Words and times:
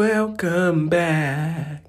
Welcome 0.00 0.88
back. 0.88 1.84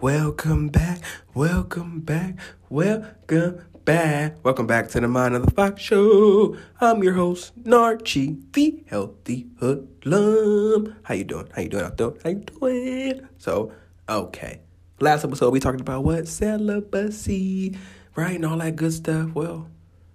Welcome 0.00 0.68
back. 0.68 1.00
Welcome 1.34 2.02
back. 2.02 2.38
Welcome 2.70 3.64
back. 3.84 4.44
Welcome 4.44 4.68
back 4.68 4.88
to 4.90 5.00
the 5.00 5.08
Mind 5.08 5.34
of 5.34 5.44
the 5.44 5.50
Fox 5.50 5.82
Show. 5.82 6.56
I'm 6.80 7.02
your 7.02 7.14
host, 7.14 7.60
Narchi, 7.64 8.40
the 8.52 8.84
healthy 8.86 9.48
hoodlum. 9.58 10.94
How 11.02 11.14
you 11.14 11.24
doing? 11.24 11.48
How 11.52 11.62
you 11.62 11.68
doing 11.68 11.84
out 11.84 11.96
there? 11.96 12.12
How 12.22 12.30
you 12.30 12.36
doing? 12.36 13.28
So, 13.38 13.72
okay. 14.08 14.60
Last 15.00 15.24
episode 15.24 15.52
we 15.52 15.58
talked 15.58 15.80
about 15.80 16.04
what? 16.04 16.28
Celibacy, 16.28 17.76
right? 18.14 18.36
And 18.36 18.46
all 18.46 18.58
that 18.58 18.76
good 18.76 18.92
stuff. 18.92 19.34
Well, 19.34 19.68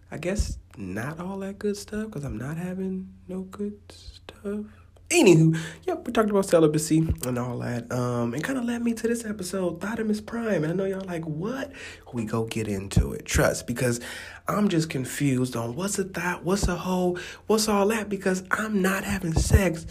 I 0.10 0.18
guess 0.18 0.60
not 0.78 1.20
all 1.20 1.40
that 1.40 1.60
good 1.60 1.76
stuff 1.76 2.06
because 2.06 2.24
I'm 2.24 2.38
not 2.38 2.56
having 2.56 3.14
no 3.28 3.42
good 3.42 3.78
stuff. 3.90 4.66
Anywho, 5.14 5.56
yep, 5.86 6.08
we 6.08 6.12
talked 6.12 6.32
about 6.32 6.46
celibacy 6.46 7.08
and 7.26 7.38
all 7.38 7.60
that. 7.60 7.92
Um, 7.92 8.34
and 8.34 8.44
kind 8.44 8.58
of 8.58 8.66
led 8.66 8.82
me 8.82 8.94
to 8.94 9.08
this 9.08 9.26
episode, 9.26 9.80
Thotimus 9.80 10.26
Prime. 10.26 10.64
And 10.64 10.74
I 10.74 10.76
know 10.76 10.86
y'all 10.86 11.06
like, 11.06 11.24
what? 11.26 11.72
We 12.14 12.26
go 12.26 12.46
get 12.46 12.68
into 12.68 13.14
it. 13.14 13.24
Trust, 13.26 13.68
because 13.68 14.02
I'm 14.48 14.70
just 14.70 14.90
confused 14.90 15.56
on 15.56 15.76
what's 15.76 16.00
a 16.00 16.04
thought, 16.04 16.44
what's 16.44 16.68
a 16.68 16.76
hoe, 16.76 17.20
what's 17.46 17.68
all 17.68 17.88
that, 17.90 18.10
because 18.10 18.44
I'm 18.50 18.82
not 18.82 19.04
having 19.04 19.34
sex, 19.34 19.86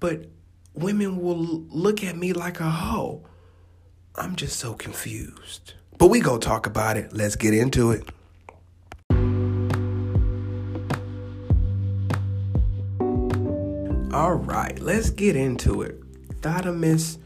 but 0.00 0.26
women 0.74 1.20
will 1.20 1.36
look 1.36 2.02
at 2.02 2.16
me 2.16 2.32
like 2.32 2.58
a 2.58 2.68
hoe. 2.68 3.24
I'm 4.16 4.34
just 4.34 4.58
so 4.58 4.74
confused. 4.74 5.74
But 5.98 6.08
we 6.08 6.20
go 6.20 6.36
talk 6.36 6.66
about 6.66 6.96
it. 6.96 7.12
Let's 7.12 7.36
get 7.36 7.54
into 7.54 7.92
it. 7.92 8.08
All 14.18 14.34
right, 14.34 14.76
let's 14.80 15.10
get 15.10 15.36
into 15.36 15.82
it. 15.82 16.02
Thotimus 16.40 17.18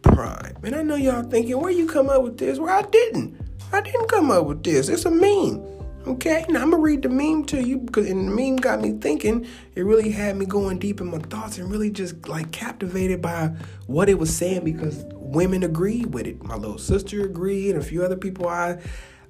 Prime. 0.00 0.56
And 0.62 0.74
I 0.74 0.80
know 0.80 0.94
y'all 0.94 1.22
thinking, 1.22 1.60
where 1.60 1.70
you 1.70 1.86
come 1.86 2.08
up 2.08 2.22
with 2.22 2.38
this? 2.38 2.58
Well, 2.58 2.70
I 2.70 2.88
didn't. 2.88 3.38
I 3.70 3.82
didn't 3.82 4.08
come 4.08 4.30
up 4.30 4.46
with 4.46 4.64
this. 4.64 4.88
It's 4.88 5.04
a 5.04 5.10
meme. 5.10 5.62
Okay, 6.06 6.46
now 6.48 6.62
I'm 6.62 6.70
gonna 6.70 6.82
read 6.82 7.02
the 7.02 7.10
meme 7.10 7.44
to 7.48 7.62
you 7.62 7.76
because 7.76 8.08
the 8.08 8.14
meme 8.14 8.56
got 8.56 8.80
me 8.80 8.92
thinking. 8.92 9.46
It 9.74 9.82
really 9.82 10.10
had 10.10 10.38
me 10.38 10.46
going 10.46 10.78
deep 10.78 11.02
in 11.02 11.10
my 11.10 11.18
thoughts 11.18 11.58
and 11.58 11.70
really 11.70 11.90
just 11.90 12.26
like 12.30 12.50
captivated 12.50 13.20
by 13.20 13.48
what 13.86 14.08
it 14.08 14.18
was 14.18 14.34
saying 14.34 14.64
because 14.64 15.04
women 15.12 15.62
agreed 15.64 16.14
with 16.14 16.26
it. 16.26 16.42
My 16.42 16.56
little 16.56 16.78
sister 16.78 17.26
agreed, 17.26 17.72
and 17.72 17.82
a 17.82 17.84
few 17.84 18.02
other 18.02 18.16
people 18.16 18.48
I 18.48 18.78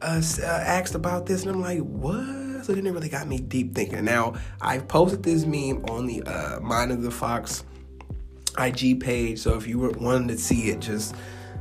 uh, 0.02 0.22
uh, 0.40 0.44
asked 0.44 0.94
about 0.94 1.26
this, 1.26 1.42
and 1.42 1.50
I'm 1.50 1.60
like, 1.60 1.80
what? 1.80 2.47
So 2.68 2.74
then 2.74 2.86
it 2.86 2.90
really 2.90 3.08
got 3.08 3.26
me 3.26 3.38
deep 3.38 3.74
thinking. 3.74 4.04
Now 4.04 4.34
I 4.60 4.76
posted 4.76 5.22
this 5.22 5.46
meme 5.46 5.86
on 5.86 6.06
the 6.06 6.22
uh, 6.24 6.60
Mind 6.60 6.92
of 6.92 7.00
the 7.00 7.10
Fox 7.10 7.64
IG 8.58 9.00
page, 9.00 9.38
so 9.38 9.56
if 9.56 9.66
you 9.66 9.78
were 9.78 9.92
wanting 9.92 10.28
to 10.28 10.36
see 10.36 10.68
it, 10.68 10.80
just 10.80 11.14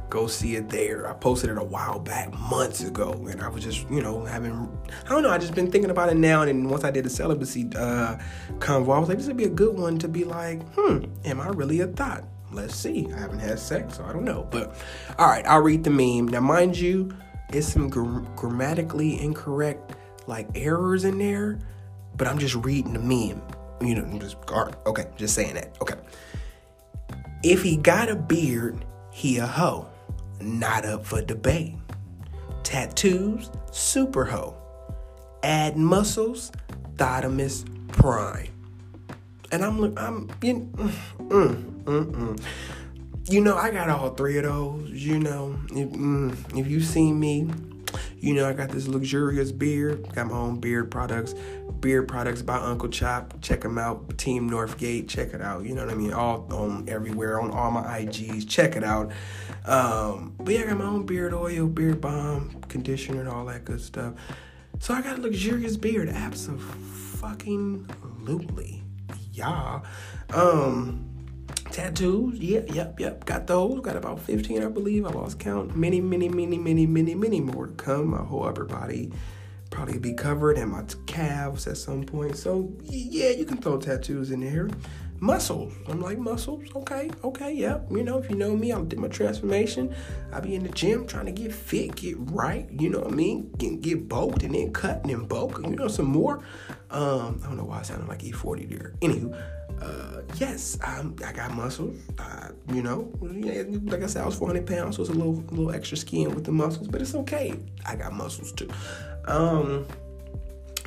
go 0.10 0.28
see 0.28 0.58
it 0.58 0.68
there. 0.68 1.10
I 1.10 1.14
posted 1.14 1.50
it 1.50 1.58
a 1.58 1.64
while 1.64 1.98
back, 1.98 2.34
months 2.34 2.84
ago, 2.84 3.26
and 3.32 3.42
I 3.42 3.48
was 3.48 3.64
just, 3.64 3.90
you 3.90 4.02
know, 4.02 4.26
having, 4.26 4.70
I 5.06 5.10
don't 5.10 5.24
know, 5.24 5.30
I 5.30 5.38
just 5.38 5.56
been 5.56 5.72
thinking 5.72 5.92
about 5.92 6.10
it 6.10 6.18
now. 6.18 6.42
And 6.42 6.70
once 6.70 6.84
I 6.84 6.92
did 6.92 7.06
the 7.06 7.10
celibacy 7.10 7.70
uh, 7.78 8.18
convo, 8.60 8.94
I 8.94 9.00
was 9.00 9.08
like, 9.08 9.18
this 9.18 9.28
would 9.28 9.38
be 9.38 9.46
a 9.46 9.50
good 9.50 9.80
one 9.80 9.98
to 10.00 10.10
be 10.10 10.26
like, 10.26 10.62
hmm, 10.74 11.06
am 11.24 11.40
I 11.40 11.48
really 11.52 11.80
a 11.80 11.88
thought? 11.88 12.26
Let's 12.52 12.76
see. 12.76 13.08
I 13.16 13.18
haven't 13.18 13.40
had 13.40 13.60
sex, 13.60 13.96
so 13.96 14.04
I 14.04 14.12
don't 14.12 14.26
know. 14.26 14.46
But 14.52 14.76
all 15.18 15.28
right, 15.28 15.48
I'll 15.48 15.62
read 15.62 15.86
the 15.86 15.90
meme. 15.90 16.28
Now, 16.28 16.42
mind 16.42 16.78
you, 16.78 17.16
it's 17.54 17.72
some 17.72 17.90
gr- 17.90 18.20
grammatically 18.36 19.22
incorrect 19.22 19.94
like 20.28 20.48
errors 20.56 21.04
in 21.04 21.18
there, 21.18 21.60
but 22.16 22.28
I'm 22.28 22.38
just 22.38 22.56
reading 22.56 22.94
the 22.94 23.00
meme. 23.00 23.42
You 23.82 23.96
know, 23.96 24.04
I'm 24.04 24.20
just 24.20 24.38
all 24.50 24.66
right, 24.66 24.76
okay, 24.86 25.06
just 25.16 25.34
saying 25.36 25.56
that. 25.56 25.78
Okay. 25.82 25.96
If 27.44 27.62
he 27.62 27.78
got 27.78 28.10
a 28.10 28.16
beard, 28.16 28.84
he 29.12 29.38
a 29.38 29.46
hoe. 29.46 29.88
Not 30.42 30.86
up 30.86 31.06
for 31.06 31.22
debate. 31.22 31.76
Tattoos, 32.64 33.50
super 33.72 34.26
hoe. 34.26 34.56
Add 35.44 35.78
muscles, 35.78 36.52
Thotimus 36.96 37.64
prime. 37.90 38.50
And 39.52 39.64
I'm, 39.64 39.98
I'm, 39.98 40.30
you, 40.42 40.70
mm, 40.74 40.92
mm, 41.18 41.84
mm, 41.84 42.12
mm. 42.12 42.44
you 43.30 43.42
know, 43.42 43.56
I 43.56 43.72
got 43.72 43.90
all 43.90 44.10
three 44.10 44.38
of 44.38 44.44
those. 44.44 44.90
You 44.92 45.20
know, 45.20 45.58
if, 45.72 45.90
mm, 45.90 46.60
if 46.60 46.68
you 46.68 46.82
see 46.82 47.14
me, 47.14 47.48
you 48.20 48.34
know, 48.34 48.50
I 48.50 48.54
got 48.54 48.70
this 48.70 48.88
luxurious 48.88 49.52
beard. 49.52 50.12
Got 50.14 50.28
my 50.28 50.38
own 50.38 50.60
beard 50.60 50.90
products. 50.90 51.36
Beard 51.80 52.08
products 52.08 52.42
by 52.42 52.58
Uncle 52.58 52.90
Chop. 52.90 53.40
Check 53.42 53.62
them 53.62 53.78
out. 53.78 54.18
Team 54.18 54.50
Northgate. 54.50 55.08
Check 55.08 55.34
it 55.34 55.42
out. 55.42 55.66
You 55.66 55.76
know 55.76 55.86
what 55.86 55.94
I 55.94 55.96
mean? 55.96 56.14
All 56.14 56.48
on 56.52 56.90
everywhere 56.90 57.40
on 57.40 57.52
all 57.52 57.72
my 57.72 58.02
IGs. 58.02 58.48
Check 58.48 58.76
it 58.76 58.84
out. 58.84 59.12
Um, 59.66 60.34
but 60.40 60.54
yeah, 60.54 60.62
I 60.62 60.68
got 60.68 60.78
my 60.78 60.86
own 60.86 61.06
beard 61.06 61.34
oil, 61.34 61.68
beard 61.68 62.02
balm, 62.02 62.62
conditioner, 62.68 63.20
and 63.20 63.30
all 63.30 63.46
that 63.46 63.66
good 63.66 63.82
stuff. 63.82 64.14
So 64.80 64.94
I 64.94 65.02
got 65.02 65.20
a 65.20 65.22
luxurious 65.22 65.78
beard. 65.78 66.10
Absolutely. 66.10 68.84
Yeah. 69.34 69.82
Um, 70.34 71.17
tattoos. 71.78 72.40
Yeah, 72.40 72.62
yep, 72.74 73.00
yep. 73.00 73.26
Got 73.26 73.46
those. 73.46 73.82
Got 73.82 73.96
about 73.96 74.20
15, 74.20 74.64
I 74.64 74.68
believe. 74.68 75.06
I 75.06 75.10
lost 75.10 75.40
count. 75.40 75.76
Many, 75.76 76.02
many, 76.02 76.28
many, 76.28 76.58
many, 76.58 76.88
many, 76.88 77.14
many 77.14 77.40
more 77.40 77.68
to 77.68 77.74
come. 77.74 78.08
My 78.08 78.18
whole 78.18 78.46
upper 78.46 78.66
body 78.66 79.12
probably 79.70 80.00
be 80.00 80.14
covered 80.14 80.58
and 80.58 80.72
my 80.72 80.84
calves 81.06 81.68
at 81.68 81.78
some 81.78 82.04
point. 82.04 82.36
So 82.36 82.74
yeah, 82.84 83.30
you 83.30 83.46
can 83.46 83.58
throw 83.58 83.78
tattoos 83.78 84.32
in 84.32 84.40
there. 84.40 84.70
Muscles. 85.20 85.74
I'm 85.88 86.02
like 86.02 86.18
muscles. 86.18 86.64
Okay, 86.76 87.12
okay, 87.24 87.52
yeah. 87.54 87.80
You 87.92 88.04
know, 88.04 88.18
if 88.18 88.30
you 88.30 88.36
know 88.36 88.56
me, 88.56 88.72
I 88.72 88.82
did 88.82 89.00
my 89.00 89.08
transformation. 89.08 89.96
I 90.32 90.40
be 90.40 90.56
in 90.56 90.64
the 90.64 90.70
gym 90.70 91.06
trying 91.06 91.26
to 91.26 91.32
get 91.32 91.52
fit, 91.52 91.96
get 91.96 92.16
right. 92.18 92.68
You 92.72 92.90
know 92.90 93.00
what 93.00 93.14
I 93.14 93.16
mean? 93.16 93.52
Get, 93.58 93.82
get 93.82 94.08
bulked 94.08 94.44
and 94.44 94.54
then 94.56 94.74
cut 94.74 95.02
and 95.02 95.12
then 95.12 95.26
bulk. 95.26 95.60
You 95.64 95.76
know, 95.76 95.88
some 95.88 96.06
more. 96.06 96.44
Um, 96.90 97.42
I 97.44 97.48
don't 97.48 97.58
know 97.58 97.66
why 97.66 97.80
I 97.80 97.82
sounded 97.84 98.08
like 98.08 98.20
E40 98.20 98.70
there. 98.70 98.94
Anywho, 99.02 99.36
uh, 99.82 100.22
yes, 100.36 100.78
I'm, 100.84 101.16
I 101.26 101.32
got 101.32 101.54
muscles. 101.54 101.96
You 102.74 102.82
know, 102.82 103.12
like 103.22 104.04
I 104.04 104.08
said, 104.08 104.24
I 104.24 104.26
was 104.26 104.36
400 104.36 104.66
pounds, 104.66 104.96
so 104.96 105.02
it's 105.02 105.12
a 105.12 105.14
little, 105.14 105.40
a 105.50 105.52
little 105.52 105.72
extra 105.72 105.98
skin 105.98 106.34
with 106.34 106.44
the 106.44 106.52
muscles, 106.52 106.88
but 106.88 107.02
it's 107.02 107.16
okay. 107.16 107.54
I 107.86 107.96
got 107.96 108.14
muscles 108.14 108.52
too. 108.52 108.70
Um, 109.26 109.86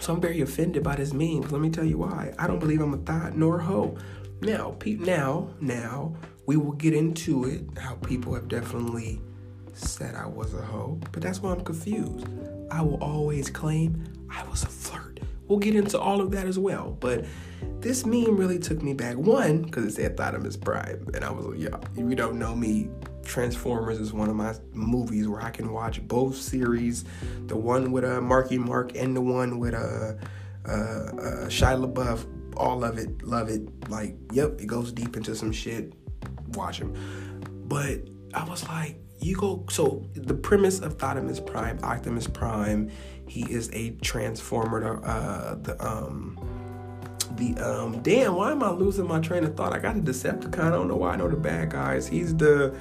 so 0.00 0.14
I'm 0.14 0.20
very 0.20 0.40
offended 0.40 0.82
by 0.82 0.96
this 0.96 1.12
meme. 1.12 1.42
Let 1.42 1.60
me 1.60 1.70
tell 1.70 1.84
you 1.84 1.98
why. 1.98 2.32
I 2.38 2.46
don't 2.46 2.58
believe 2.58 2.80
I'm 2.80 2.94
a 2.94 2.98
thought 2.98 3.36
nor 3.36 3.58
a 3.58 3.62
hoe. 3.62 3.96
Now, 4.40 4.74
pe- 4.78 4.94
now, 4.94 5.50
now, 5.60 6.16
we 6.46 6.56
will 6.56 6.72
get 6.72 6.94
into 6.94 7.44
it. 7.44 7.78
How 7.78 7.94
people 7.96 8.34
have 8.34 8.48
definitely 8.48 9.20
said 9.74 10.14
I 10.14 10.26
was 10.26 10.54
a 10.54 10.62
hoe, 10.62 10.98
but 11.12 11.22
that's 11.22 11.40
why 11.40 11.52
I'm 11.52 11.60
confused. 11.60 12.26
I 12.70 12.82
will 12.82 13.02
always 13.02 13.50
claim 13.50 14.04
I 14.30 14.42
was 14.44 14.62
a 14.62 14.68
flirt. 14.68 15.20
We'll 15.48 15.58
get 15.58 15.74
into 15.76 15.98
all 15.98 16.20
of 16.20 16.30
that 16.30 16.46
as 16.46 16.58
well, 16.58 16.96
but 17.00 17.24
this 17.80 18.04
meme 18.04 18.36
really 18.36 18.58
took 18.58 18.82
me 18.82 18.92
back. 18.92 19.16
One, 19.16 19.62
because 19.62 19.86
it 19.86 19.94
said 19.94 20.16
Thotimus 20.16 20.56
Prime, 20.56 21.06
and 21.14 21.24
I 21.24 21.30
was 21.30 21.46
like, 21.46 21.58
yeah, 21.58 21.76
if 21.92 21.98
you 21.98 22.14
don't 22.14 22.38
know 22.38 22.54
me, 22.54 22.90
Transformers 23.24 23.98
is 23.98 24.12
one 24.12 24.28
of 24.28 24.36
my 24.36 24.54
movies 24.72 25.28
where 25.28 25.40
I 25.40 25.50
can 25.50 25.72
watch 25.72 26.06
both 26.06 26.36
series, 26.36 27.04
the 27.46 27.56
one 27.56 27.92
with 27.92 28.04
uh, 28.04 28.20
Marky 28.20 28.58
Mark 28.58 28.96
and 28.96 29.16
the 29.16 29.20
one 29.20 29.58
with 29.58 29.74
uh, 29.74 30.14
uh, 30.66 30.70
uh, 30.70 31.46
Shia 31.46 31.92
LaBeouf. 31.92 32.26
All 32.56 32.84
of 32.84 32.98
it, 32.98 33.22
love 33.22 33.48
it. 33.48 33.88
Like, 33.88 34.16
yep, 34.32 34.60
it 34.60 34.66
goes 34.66 34.92
deep 34.92 35.16
into 35.16 35.34
some 35.34 35.52
shit. 35.52 35.94
Watch 36.48 36.78
him. 36.78 36.94
But 37.68 38.00
I 38.34 38.44
was 38.44 38.66
like, 38.68 38.98
you 39.20 39.36
go. 39.36 39.64
So 39.70 40.04
the 40.14 40.34
premise 40.34 40.80
of 40.80 40.98
Thotimus 40.98 41.44
Prime, 41.44 41.78
Optimus 41.82 42.26
Prime, 42.26 42.90
he 43.28 43.42
is 43.50 43.70
a 43.72 43.90
transformer. 44.02 45.00
Uh, 45.04 45.54
the 45.54 45.86
um 45.86 46.59
the 47.36 47.56
um 47.58 48.00
damn 48.02 48.34
why 48.34 48.50
am 48.52 48.62
i 48.62 48.70
losing 48.70 49.06
my 49.06 49.20
train 49.20 49.44
of 49.44 49.56
thought? 49.56 49.72
I 49.72 49.78
got 49.78 49.96
a 49.96 50.00
decepticon. 50.00 50.60
I 50.60 50.70
don't 50.70 50.88
know 50.88 50.96
why 50.96 51.12
i 51.12 51.16
know 51.16 51.28
the 51.28 51.36
bad 51.36 51.70
guys. 51.70 52.06
He's 52.06 52.36
the 52.36 52.74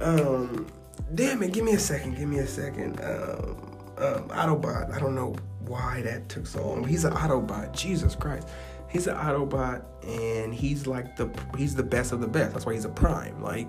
um 0.00 0.66
damn 1.14 1.42
it 1.42 1.52
give 1.52 1.64
me 1.64 1.72
a 1.72 1.78
second 1.78 2.16
give 2.16 2.28
me 2.28 2.38
a 2.38 2.46
second. 2.46 3.00
Um, 3.00 3.56
um 3.98 4.28
autobot. 4.28 4.94
I 4.94 4.98
don't 4.98 5.14
know 5.14 5.36
why 5.66 6.02
that 6.02 6.28
took 6.28 6.46
so 6.46 6.66
long. 6.66 6.84
He's 6.84 7.04
an 7.04 7.12
autobot. 7.12 7.72
Jesus 7.72 8.14
christ. 8.14 8.48
He's 8.88 9.06
an 9.06 9.16
autobot 9.16 9.84
and 10.06 10.54
he's 10.54 10.86
like 10.86 11.16
the 11.16 11.30
he's 11.56 11.74
the 11.74 11.82
best 11.82 12.12
of 12.12 12.20
the 12.20 12.28
best. 12.28 12.52
That's 12.52 12.66
why 12.66 12.74
he's 12.74 12.84
a 12.84 12.90
prime. 12.90 13.42
Like 13.42 13.68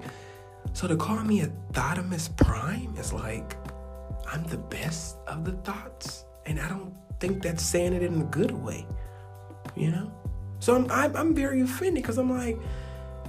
so 0.72 0.88
to 0.88 0.96
call 0.96 1.24
me 1.24 1.42
a 1.42 1.48
thotimus 1.74 2.30
prime 2.38 2.96
is 2.98 3.12
like 3.12 3.58
i'm 4.32 4.44
the 4.46 4.58
best 4.58 5.18
of 5.28 5.44
the 5.44 5.52
thoughts 5.52 6.26
and 6.46 6.60
i 6.60 6.70
don't 6.70 6.94
think 7.20 7.44
that's 7.44 7.64
saying 7.64 7.94
it 7.94 8.02
in 8.02 8.22
a 8.22 8.26
good 8.26 8.52
way 8.52 8.86
you 9.76 9.92
know? 9.92 10.12
So 10.60 10.76
I'm, 10.76 10.90
I'm, 10.92 11.16
I'm 11.16 11.36
very 11.36 11.62
offended 11.62 12.04
because 12.04 12.18
I'm 12.18 12.30
like, 12.30 12.60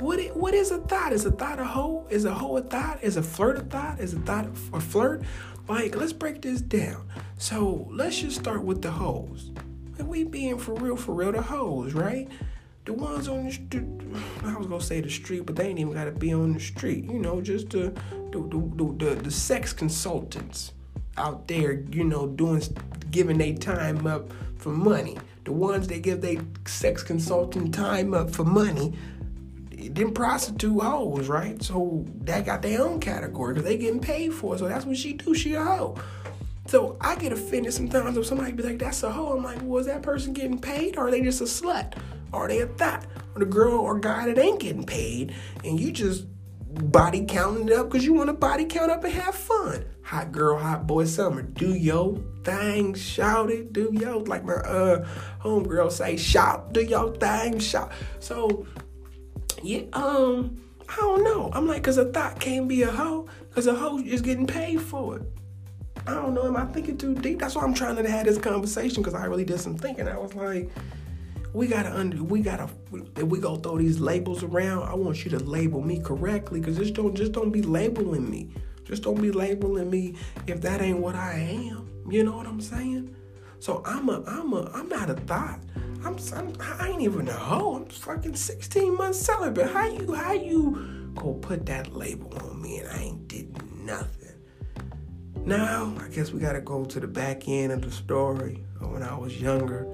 what 0.00 0.18
is, 0.18 0.32
what 0.32 0.54
is 0.54 0.70
a 0.70 0.78
thought? 0.78 1.12
Is 1.12 1.24
a 1.24 1.30
thought 1.30 1.58
a 1.58 1.64
hoe? 1.64 2.06
Is 2.10 2.24
a 2.24 2.32
hoe 2.34 2.56
a 2.56 2.62
thought? 2.62 3.02
Is 3.02 3.16
a 3.16 3.22
flirt 3.22 3.58
a 3.58 3.62
thought? 3.62 4.00
Is 4.00 4.14
a 4.14 4.20
thought 4.20 4.46
a 4.72 4.80
flirt? 4.80 5.22
Like, 5.68 5.96
let's 5.96 6.12
break 6.12 6.42
this 6.42 6.60
down. 6.60 7.08
So 7.38 7.88
let's 7.90 8.20
just 8.20 8.38
start 8.38 8.62
with 8.62 8.82
the 8.82 8.90
hoes. 8.90 9.50
And 9.98 10.08
we 10.08 10.24
being 10.24 10.58
for 10.58 10.74
real, 10.74 10.96
for 10.96 11.14
real, 11.14 11.32
the 11.32 11.42
hoes, 11.42 11.92
right? 11.92 12.28
the 12.84 12.92
ones 12.92 13.28
on 13.28 13.46
the 13.46 13.52
street, 13.52 13.84
I 14.44 14.56
was 14.56 14.66
gonna 14.66 14.82
say 14.82 15.00
the 15.00 15.08
street, 15.08 15.46
but 15.46 15.56
they 15.56 15.68
ain't 15.68 15.78
even 15.78 15.92
gotta 15.92 16.12
be 16.12 16.32
on 16.34 16.52
the 16.52 16.60
street. 16.60 17.04
You 17.04 17.18
know, 17.18 17.40
just 17.40 17.70
the 17.70 17.94
the 18.30 18.40
the, 18.40 18.94
the, 18.98 19.14
the 19.22 19.30
sex 19.30 19.72
consultants 19.72 20.72
out 21.16 21.48
there, 21.48 21.72
you 21.90 22.04
know, 22.04 22.26
doing 22.26 22.62
giving 23.10 23.38
their 23.38 23.54
time 23.54 24.06
up 24.06 24.30
for 24.58 24.70
money. 24.70 25.16
The 25.44 25.52
ones 25.52 25.88
that 25.88 26.02
give 26.02 26.20
their 26.20 26.36
sex 26.66 27.02
consultant 27.02 27.74
time 27.74 28.14
up 28.14 28.30
for 28.30 28.44
money, 28.44 28.94
them 29.70 30.12
prostitute 30.12 30.82
hoes, 30.82 31.28
right? 31.28 31.62
So 31.62 32.04
that 32.22 32.46
got 32.46 32.62
their 32.62 32.82
own 32.82 33.00
category 33.00 33.54
because 33.54 33.68
they 33.68 33.76
getting 33.76 34.00
paid 34.00 34.32
for 34.32 34.54
it. 34.54 34.58
So 34.58 34.68
that's 34.68 34.86
what 34.86 34.96
she 34.96 35.14
do. 35.14 35.34
She 35.34 35.54
a 35.54 35.62
hoe. 35.62 35.96
So 36.66 36.96
I 37.00 37.16
get 37.16 37.32
offended 37.32 37.74
sometimes 37.74 38.16
if 38.16 38.24
somebody 38.24 38.52
be 38.52 38.62
like, 38.62 38.78
that's 38.78 39.02
a 39.02 39.10
hoe. 39.12 39.36
I'm 39.36 39.44
like, 39.44 39.58
well, 39.62 39.84
that 39.84 40.02
person 40.02 40.32
getting 40.32 40.58
paid 40.58 40.96
or 40.96 41.08
are 41.08 41.10
they 41.10 41.20
just 41.20 41.40
a 41.40 41.44
slut? 41.44 41.94
Or 42.32 42.46
are 42.46 42.48
they 42.48 42.60
a 42.60 42.66
thot? 42.66 43.04
Or 43.34 43.40
the 43.40 43.46
girl 43.46 43.78
or 43.78 43.98
guy 43.98 44.26
that 44.26 44.38
ain't 44.38 44.60
getting 44.60 44.84
paid 44.84 45.34
and 45.62 45.78
you 45.78 45.92
just 45.92 46.24
body 46.74 47.24
counting 47.26 47.68
it 47.68 47.74
up 47.74 47.90
because 47.90 48.04
you 48.04 48.14
want 48.14 48.28
to 48.28 48.34
body 48.34 48.64
count 48.64 48.90
up 48.90 49.04
and 49.04 49.12
have 49.12 49.34
fun. 49.34 49.84
Hot 50.02 50.32
girl, 50.32 50.58
hot 50.58 50.86
boy 50.86 51.04
summer. 51.04 51.42
Do 51.42 51.74
yo 51.74 52.22
thing, 52.42 52.94
shout 52.94 53.50
it. 53.50 53.72
Do 53.72 53.90
yo 53.92 54.18
like 54.18 54.44
my 54.44 54.54
uh 54.54 55.06
homegirl 55.42 55.90
say, 55.90 56.16
shout. 56.16 56.72
Do 56.72 56.82
yo 56.82 57.12
thing, 57.12 57.58
shout. 57.58 57.92
So 58.20 58.66
yeah, 59.62 59.82
um, 59.92 60.60
I 60.88 60.96
don't 60.96 61.24
know. 61.24 61.50
I'm 61.52 61.66
like, 61.66 61.82
cause 61.82 61.96
a 61.96 62.06
thot 62.06 62.38
can't 62.38 62.68
be 62.68 62.82
a 62.82 62.90
hoe, 62.90 63.28
cause 63.54 63.66
a 63.66 63.74
hoe 63.74 63.98
is 63.98 64.20
getting 64.20 64.46
paid 64.46 64.82
for 64.82 65.16
it. 65.18 65.22
I 66.06 66.14
don't 66.14 66.34
know. 66.34 66.46
Am 66.46 66.56
I 66.56 66.66
thinking 66.66 66.98
too 66.98 67.14
deep? 67.14 67.38
That's 67.38 67.54
why 67.54 67.62
I'm 67.62 67.72
trying 67.72 67.96
to 67.96 68.10
have 68.10 68.26
this 68.26 68.36
conversation 68.36 69.02
because 69.02 69.14
I 69.14 69.24
really 69.24 69.44
did 69.44 69.58
some 69.60 69.76
thinking. 69.76 70.06
I 70.06 70.18
was 70.18 70.34
like, 70.34 70.70
we 71.54 71.68
gotta 71.68 71.96
under, 71.96 72.22
we 72.22 72.40
gotta. 72.40 72.68
If 73.16 73.22
we 73.22 73.38
go 73.38 73.54
throw 73.54 73.78
these 73.78 74.00
labels 74.00 74.42
around, 74.42 74.82
I 74.82 74.94
want 74.94 75.24
you 75.24 75.30
to 75.30 75.38
label 75.38 75.80
me 75.80 76.00
correctly 76.00 76.58
because 76.58 76.76
just 76.76 76.94
don't 76.94 77.14
just 77.14 77.30
don't 77.30 77.52
be 77.52 77.62
labeling 77.62 78.28
me. 78.28 78.52
Just 78.84 79.04
don't 79.04 79.20
be 79.20 79.30
labeling 79.30 79.88
me 79.88 80.16
if 80.48 80.60
that 80.62 80.82
ain't 80.82 80.98
what 80.98 81.14
I 81.14 81.34
am. 81.38 81.88
You 82.10 82.24
know 82.24 82.36
what 82.36 82.46
I'm 82.46 82.60
saying? 82.60 83.14
So 83.60 83.82
I'm 83.86 84.08
a 84.08 84.24
I'm 84.26 84.52
a 84.52 84.68
I'm 84.74 84.88
not 84.88 85.08
a 85.08 85.14
thot. 85.14 85.60
I'm, 86.04 86.18
I'm 86.34 86.52
I 86.60 86.88
ain't 86.88 87.02
even 87.02 87.28
a 87.28 87.32
hoe. 87.32 87.76
I'm 87.76 87.86
fucking 87.86 88.34
16 88.34 88.96
months 88.96 89.20
celibate. 89.20 89.70
How 89.70 89.86
you 89.86 90.12
how 90.12 90.32
you 90.32 91.12
go 91.14 91.34
put 91.34 91.66
that 91.66 91.94
label 91.94 92.36
on 92.42 92.60
me 92.60 92.78
and 92.78 92.88
I 92.88 92.98
ain't 92.98 93.28
did 93.28 93.56
nothing? 93.76 94.34
Now 95.36 95.94
I 96.00 96.08
guess 96.08 96.32
we 96.32 96.40
gotta 96.40 96.60
go 96.60 96.84
to 96.84 96.98
the 96.98 97.06
back 97.06 97.46
end 97.46 97.70
of 97.70 97.82
the 97.82 97.92
story 97.92 98.64
when 98.80 99.04
I 99.04 99.16
was 99.16 99.40
younger. 99.40 99.86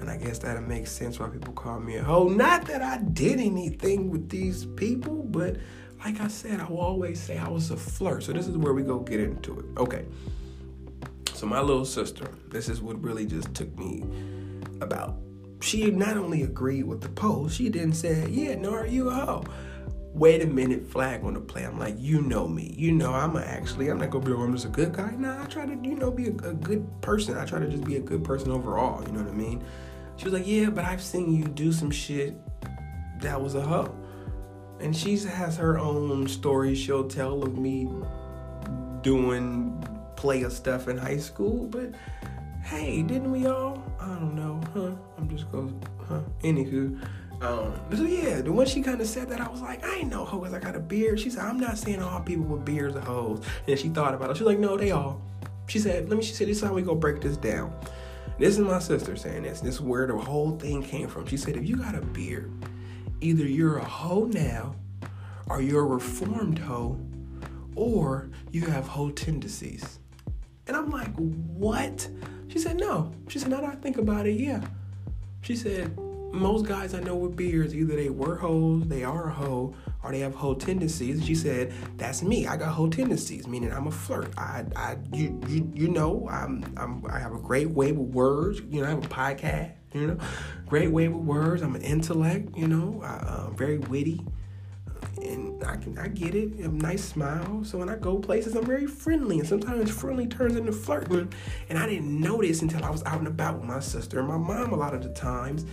And 0.00 0.10
I 0.10 0.16
guess 0.16 0.38
that'll 0.38 0.62
make 0.62 0.86
sense 0.86 1.18
why 1.18 1.28
people 1.28 1.52
call 1.52 1.80
me 1.80 1.96
a 1.96 2.02
hoe. 2.02 2.28
Not 2.28 2.66
that 2.66 2.82
I 2.82 2.98
did 2.98 3.40
anything 3.40 4.10
with 4.10 4.28
these 4.28 4.66
people, 4.66 5.22
but 5.24 5.56
like 6.04 6.20
I 6.20 6.28
said, 6.28 6.60
I 6.60 6.68
will 6.68 6.80
always 6.80 7.20
say 7.20 7.38
I 7.38 7.48
was 7.48 7.70
a 7.70 7.76
flirt. 7.76 8.22
So 8.22 8.32
this 8.32 8.46
is 8.46 8.56
where 8.56 8.72
we 8.72 8.82
go 8.82 8.98
get 9.00 9.20
into 9.20 9.58
it. 9.58 9.66
Okay. 9.76 10.04
So 11.34 11.46
my 11.46 11.60
little 11.60 11.84
sister, 11.84 12.30
this 12.50 12.68
is 12.68 12.82
what 12.82 13.02
really 13.02 13.26
just 13.26 13.54
took 13.54 13.76
me 13.78 14.04
about 14.80 15.16
she 15.62 15.90
not 15.90 16.16
only 16.16 16.42
agreed 16.42 16.84
with 16.84 17.00
the 17.00 17.08
post, 17.10 17.56
she 17.56 17.68
then 17.68 17.92
said, 17.92 18.30
Yeah, 18.30 18.54
no, 18.56 18.72
are 18.72 18.86
you 18.86 19.08
a 19.08 19.14
hoe? 19.14 19.44
Wait 20.12 20.42
a 20.42 20.46
minute, 20.46 20.86
flag 20.86 21.22
on 21.22 21.34
the 21.34 21.40
play. 21.40 21.64
I'm 21.64 21.78
like, 21.78 21.94
you 21.96 22.20
know 22.22 22.48
me. 22.48 22.74
You 22.76 22.92
know 22.92 23.12
I'm 23.12 23.36
actually, 23.36 23.88
I'm 23.88 23.98
not 23.98 24.10
gonna 24.10 24.24
be 24.24 24.32
I'm 24.32 24.52
just 24.52 24.64
a 24.64 24.68
good 24.68 24.92
guy. 24.92 25.14
Nah, 25.16 25.42
I 25.42 25.46
try 25.46 25.66
to, 25.66 25.72
you 25.72 25.94
know, 25.94 26.10
be 26.10 26.26
a, 26.26 26.30
a 26.30 26.54
good 26.54 26.84
person. 27.00 27.36
I 27.36 27.44
try 27.44 27.60
to 27.60 27.68
just 27.68 27.84
be 27.84 27.96
a 27.96 28.00
good 28.00 28.24
person 28.24 28.50
overall, 28.50 29.02
you 29.06 29.12
know 29.12 29.20
what 29.20 29.32
I 29.32 29.36
mean? 29.36 29.62
She 30.20 30.24
was 30.24 30.34
like, 30.34 30.46
Yeah, 30.46 30.68
but 30.68 30.84
I've 30.84 31.02
seen 31.02 31.34
you 31.34 31.44
do 31.44 31.72
some 31.72 31.90
shit 31.90 32.36
that 33.20 33.40
was 33.40 33.54
a 33.54 33.62
hoe. 33.62 33.94
And 34.78 34.94
she 34.94 35.16
has 35.16 35.56
her 35.56 35.78
own 35.78 36.28
story 36.28 36.74
she'll 36.74 37.08
tell 37.08 37.42
of 37.42 37.56
me 37.56 37.88
doing 39.00 39.82
player 40.16 40.50
stuff 40.50 40.88
in 40.88 40.98
high 40.98 41.16
school, 41.16 41.66
but 41.68 41.94
hey, 42.62 43.00
didn't 43.00 43.32
we 43.32 43.46
all? 43.46 43.82
I 43.98 44.08
don't 44.08 44.34
know, 44.34 44.60
huh? 44.74 44.92
I'm 45.16 45.28
just 45.30 45.50
going, 45.50 45.82
huh? 46.06 46.20
Anywho, 46.42 47.02
um, 47.40 47.80
so 47.94 48.02
yeah, 48.02 48.42
the 48.42 48.52
one 48.52 48.66
she 48.66 48.82
kind 48.82 49.00
of 49.00 49.06
said 49.06 49.30
that, 49.30 49.40
I 49.40 49.48
was 49.48 49.62
like, 49.62 49.82
I 49.86 49.96
ain't 49.96 50.10
no 50.10 50.26
hoe 50.26 50.40
because 50.40 50.52
I 50.52 50.58
got 50.58 50.76
a 50.76 50.80
beard. 50.80 51.18
She 51.18 51.30
said, 51.30 51.44
I'm 51.44 51.58
not 51.58 51.78
saying 51.78 52.02
all 52.02 52.20
people 52.20 52.44
with 52.44 52.66
beards 52.66 52.94
are 52.94 53.00
hoes. 53.00 53.42
And 53.66 53.78
she 53.78 53.88
thought 53.88 54.12
about 54.12 54.30
it. 54.30 54.36
She's 54.36 54.46
like, 54.46 54.58
no, 54.58 54.76
they 54.76 54.90
all. 54.90 55.22
She 55.66 55.78
said, 55.78 56.10
let 56.10 56.18
me. 56.18 56.22
She 56.22 56.34
said, 56.34 56.48
this 56.48 56.58
is 56.58 56.62
how 56.62 56.74
we 56.74 56.82
go 56.82 56.94
break 56.94 57.22
this 57.22 57.38
down. 57.38 57.72
This 58.40 58.56
is 58.56 58.64
my 58.64 58.78
sister 58.78 59.16
saying 59.16 59.42
this. 59.42 59.60
This 59.60 59.74
is 59.74 59.80
where 59.82 60.06
the 60.06 60.16
whole 60.16 60.56
thing 60.56 60.82
came 60.82 61.08
from. 61.08 61.26
She 61.26 61.36
said, 61.36 61.58
if 61.58 61.68
you 61.68 61.76
got 61.76 61.94
a 61.94 62.00
beard, 62.00 62.50
either 63.20 63.44
you're 63.44 63.76
a 63.76 63.84
hoe 63.84 64.24
now, 64.32 64.76
or 65.48 65.60
you're 65.60 65.82
a 65.82 65.86
reformed 65.86 66.58
hoe, 66.58 66.98
or 67.76 68.30
you 68.50 68.62
have 68.62 68.88
hoe 68.88 69.10
tendencies. 69.10 69.98
And 70.66 70.74
I'm 70.74 70.88
like, 70.88 71.14
what? 71.16 72.08
She 72.48 72.58
said, 72.58 72.78
no. 72.78 73.12
She 73.28 73.38
said, 73.38 73.50
now 73.50 73.60
that 73.60 73.72
I 73.72 73.74
think 73.74 73.98
about 73.98 74.26
it, 74.26 74.40
yeah. 74.40 74.62
She 75.42 75.54
said, 75.54 75.94
most 76.32 76.64
guys 76.64 76.94
I 76.94 77.00
know 77.00 77.16
with 77.16 77.36
beards, 77.36 77.74
either 77.74 77.94
they 77.94 78.08
were 78.08 78.36
hoes, 78.36 78.88
they 78.88 79.04
are 79.04 79.28
a 79.28 79.32
hoe, 79.32 79.74
or 80.02 80.12
they 80.12 80.20
have 80.20 80.34
whole 80.34 80.54
tendencies. 80.54 81.24
She 81.24 81.34
said, 81.34 81.72
that's 81.96 82.22
me. 82.22 82.46
I 82.46 82.56
got 82.56 82.72
whole 82.72 82.90
tendencies, 82.90 83.46
meaning 83.46 83.72
I'm 83.72 83.86
a 83.86 83.90
flirt. 83.90 84.32
I, 84.38 84.64
I, 84.76 84.96
you, 85.12 85.40
you, 85.48 85.70
you 85.74 85.88
know, 85.88 86.28
I'm, 86.30 86.64
I'm, 86.76 87.04
I 87.08 87.18
have 87.18 87.32
a 87.32 87.38
great 87.38 87.70
way 87.70 87.92
with 87.92 88.14
words. 88.14 88.60
You 88.70 88.80
know, 88.80 88.86
I 88.86 88.90
have 88.90 89.04
a 89.04 89.08
podcast. 89.08 89.72
You 89.92 90.06
know, 90.06 90.18
great 90.66 90.92
way 90.92 91.08
with 91.08 91.24
words. 91.24 91.62
I'm 91.62 91.74
an 91.74 91.82
intellect. 91.82 92.56
You 92.56 92.68
know, 92.68 93.02
I, 93.04 93.16
uh, 93.16 93.50
very 93.50 93.78
witty 93.78 94.24
and 95.22 95.62
I 95.64 95.76
can 95.76 95.98
I 95.98 96.08
get 96.08 96.34
it, 96.34 96.54
a 96.58 96.68
nice 96.68 97.04
smile. 97.04 97.62
So 97.64 97.78
when 97.78 97.88
I 97.88 97.96
go 97.96 98.18
places, 98.18 98.54
I'm 98.54 98.64
very 98.64 98.86
friendly, 98.86 99.38
and 99.38 99.48
sometimes 99.48 99.90
friendly 99.90 100.26
turns 100.26 100.56
into 100.56 100.72
flirting. 100.72 101.32
And 101.68 101.78
I 101.78 101.86
didn't 101.86 102.20
notice 102.20 102.62
until 102.62 102.84
I 102.84 102.90
was 102.90 103.02
out 103.04 103.18
and 103.18 103.28
about 103.28 103.58
with 103.58 103.64
my 103.64 103.80
sister 103.80 104.18
and 104.18 104.28
my 104.28 104.36
mom 104.36 104.72
a 104.72 104.76
lot 104.76 104.94
of 104.94 105.02
the 105.02 105.10
times. 105.10 105.66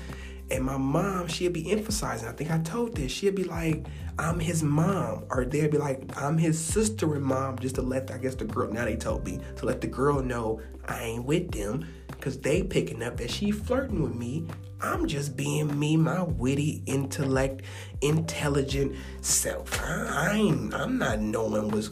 And 0.49 0.63
my 0.63 0.77
mom, 0.77 1.27
she'd 1.27 1.53
be 1.53 1.71
emphasizing. 1.71 2.27
I 2.27 2.31
think 2.31 2.51
I 2.51 2.59
told 2.59 2.95
this. 2.95 3.11
She'd 3.11 3.35
be 3.35 3.43
like, 3.43 3.85
"I'm 4.17 4.39
his 4.39 4.63
mom," 4.63 5.25
or 5.29 5.45
they'd 5.45 5.71
be 5.71 5.77
like, 5.77 6.01
"I'm 6.21 6.37
his 6.37 6.57
sister 6.59 7.15
and 7.15 7.23
mom," 7.23 7.59
just 7.59 7.75
to 7.75 7.81
let 7.81 8.11
I 8.11 8.17
guess 8.17 8.35
the 8.35 8.45
girl. 8.45 8.71
Now 8.71 8.85
they 8.85 8.95
told 8.95 9.25
me 9.25 9.39
to 9.57 9.65
let 9.65 9.81
the 9.81 9.87
girl 9.87 10.21
know 10.21 10.61
I 10.85 11.03
ain't 11.03 11.25
with 11.25 11.51
them 11.51 11.85
because 12.07 12.37
they 12.39 12.63
picking 12.63 13.03
up 13.03 13.17
that 13.17 13.29
she 13.29 13.51
flirting 13.51 14.01
with 14.01 14.15
me 14.15 14.47
I'm 14.79 15.07
just 15.07 15.35
being 15.35 15.77
me, 15.77 15.97
my 15.97 16.21
witty 16.23 16.83
intellect, 16.85 17.63
intelligent 18.01 18.95
self. 19.21 19.81
I, 19.81 20.29
I 20.31 20.35
ain't, 20.35 20.73
I'm 20.73 20.97
not 20.99 21.19
knowing 21.19 21.69
what's 21.69 21.89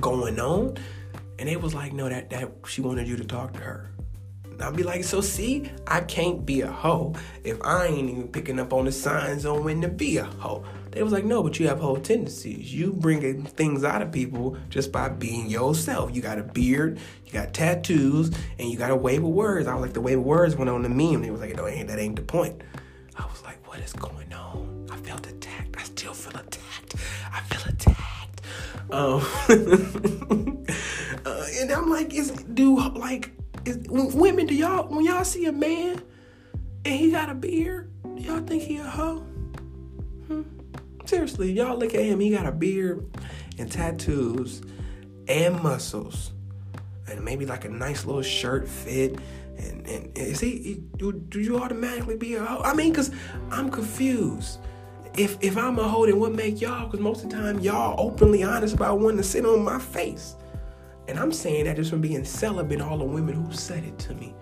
going 0.00 0.38
on. 0.38 0.76
And 1.38 1.48
it 1.48 1.60
was 1.60 1.74
like, 1.74 1.92
no, 1.92 2.08
that 2.08 2.30
that 2.30 2.52
she 2.66 2.82
wanted 2.82 3.08
you 3.08 3.16
to 3.16 3.24
talk 3.24 3.54
to 3.54 3.60
her. 3.60 3.91
I'll 4.60 4.72
be 4.72 4.82
like, 4.82 5.04
so 5.04 5.20
see, 5.20 5.70
I 5.86 6.00
can't 6.00 6.44
be 6.44 6.60
a 6.60 6.70
hoe 6.70 7.14
if 7.44 7.60
I 7.62 7.86
ain't 7.86 8.10
even 8.10 8.28
picking 8.28 8.58
up 8.60 8.72
on 8.72 8.84
the 8.84 8.92
signs 8.92 9.46
on 9.46 9.64
when 9.64 9.80
to 9.82 9.88
be 9.88 10.18
a 10.18 10.24
hoe. 10.24 10.64
They 10.92 11.02
was 11.02 11.12
like, 11.12 11.24
no, 11.24 11.42
but 11.42 11.58
you 11.58 11.68
have 11.68 11.80
hoe 11.80 11.96
tendencies. 11.96 12.72
You 12.72 12.92
bringing 12.92 13.44
things 13.44 13.82
out 13.82 14.02
of 14.02 14.12
people 14.12 14.58
just 14.68 14.92
by 14.92 15.08
being 15.08 15.48
yourself. 15.48 16.14
You 16.14 16.20
got 16.20 16.38
a 16.38 16.42
beard, 16.42 16.98
you 17.24 17.32
got 17.32 17.54
tattoos, 17.54 18.30
and 18.58 18.68
you 18.68 18.76
got 18.76 18.90
a 18.90 18.96
wave 18.96 19.22
with 19.22 19.32
words. 19.32 19.66
I 19.66 19.74
was 19.74 19.82
like, 19.82 19.94
the 19.94 20.02
wave 20.02 20.18
with 20.18 20.26
words 20.26 20.56
went 20.56 20.68
on 20.68 20.82
the 20.82 20.90
meme. 20.90 21.22
They 21.22 21.30
was 21.30 21.40
like, 21.40 21.56
no, 21.56 21.66
ain't 21.66 21.88
that 21.88 21.98
ain't 21.98 22.16
the 22.16 22.22
point. 22.22 22.60
I 23.16 23.24
was 23.24 23.42
like, 23.42 23.66
what 23.66 23.80
is 23.80 23.94
going 23.94 24.32
on? 24.34 24.86
I 24.90 24.96
felt 24.96 25.26
attacked. 25.26 25.76
I 25.78 25.82
still 25.84 26.12
feel 26.12 26.38
attacked. 26.38 26.94
I 27.32 27.40
feel 27.40 27.72
attacked. 27.72 28.42
Um, 28.90 29.22
uh, 31.24 31.46
and 31.58 31.72
I'm 31.72 31.88
like, 31.88 32.12
is 32.12 32.30
do 32.32 32.78
like 32.94 33.30
is, 33.64 33.78
women? 33.88 34.46
Do 34.46 34.54
y'all 34.54 34.88
when 34.88 35.04
y'all 35.04 35.24
see 35.24 35.46
a 35.46 35.52
man 35.52 36.02
and 36.84 36.94
he 36.94 37.10
got 37.10 37.30
a 37.30 37.34
beard, 37.34 37.90
y'all 38.16 38.40
think 38.40 38.62
he 38.62 38.78
a 38.78 38.84
hoe? 38.84 39.18
Hmm? 40.26 40.42
Seriously, 41.04 41.52
y'all 41.52 41.78
look 41.78 41.94
at 41.94 42.02
him. 42.02 42.20
He 42.20 42.30
got 42.30 42.46
a 42.46 42.52
beard 42.52 43.06
and 43.58 43.70
tattoos 43.70 44.62
and 45.28 45.60
muscles, 45.62 46.32
and 47.08 47.24
maybe 47.24 47.46
like 47.46 47.64
a 47.64 47.68
nice 47.68 48.04
little 48.04 48.22
shirt 48.22 48.68
fit. 48.68 49.18
And, 49.58 49.86
and 49.86 50.18
is 50.18 50.40
he? 50.40 50.82
Do, 50.96 51.12
do 51.12 51.40
you 51.40 51.58
automatically 51.58 52.16
be 52.16 52.34
a 52.34 52.44
hoe? 52.44 52.62
I 52.62 52.74
mean, 52.74 52.92
cause 52.94 53.10
I'm 53.50 53.70
confused. 53.70 54.58
If 55.14 55.36
if 55.42 55.58
I'm 55.58 55.78
a 55.78 55.86
hoe, 55.86 56.06
then 56.06 56.18
what 56.18 56.32
make 56.32 56.60
y'all? 56.60 56.88
Cause 56.90 57.00
most 57.00 57.24
of 57.24 57.30
the 57.30 57.36
time 57.36 57.60
y'all 57.60 57.94
openly 57.98 58.42
honest 58.42 58.74
about 58.74 58.98
wanting 58.98 59.18
to 59.18 59.22
sit 59.22 59.44
on 59.44 59.62
my 59.62 59.78
face. 59.78 60.36
And 61.08 61.18
I'm 61.18 61.32
saying 61.32 61.64
that 61.64 61.76
just 61.76 61.90
from 61.90 62.00
being 62.00 62.24
celibate, 62.24 62.80
all 62.80 62.98
the 62.98 63.04
women 63.04 63.34
who 63.34 63.52
said 63.52 63.84
it 63.84 63.98
to 64.00 64.14
me. 64.14 64.34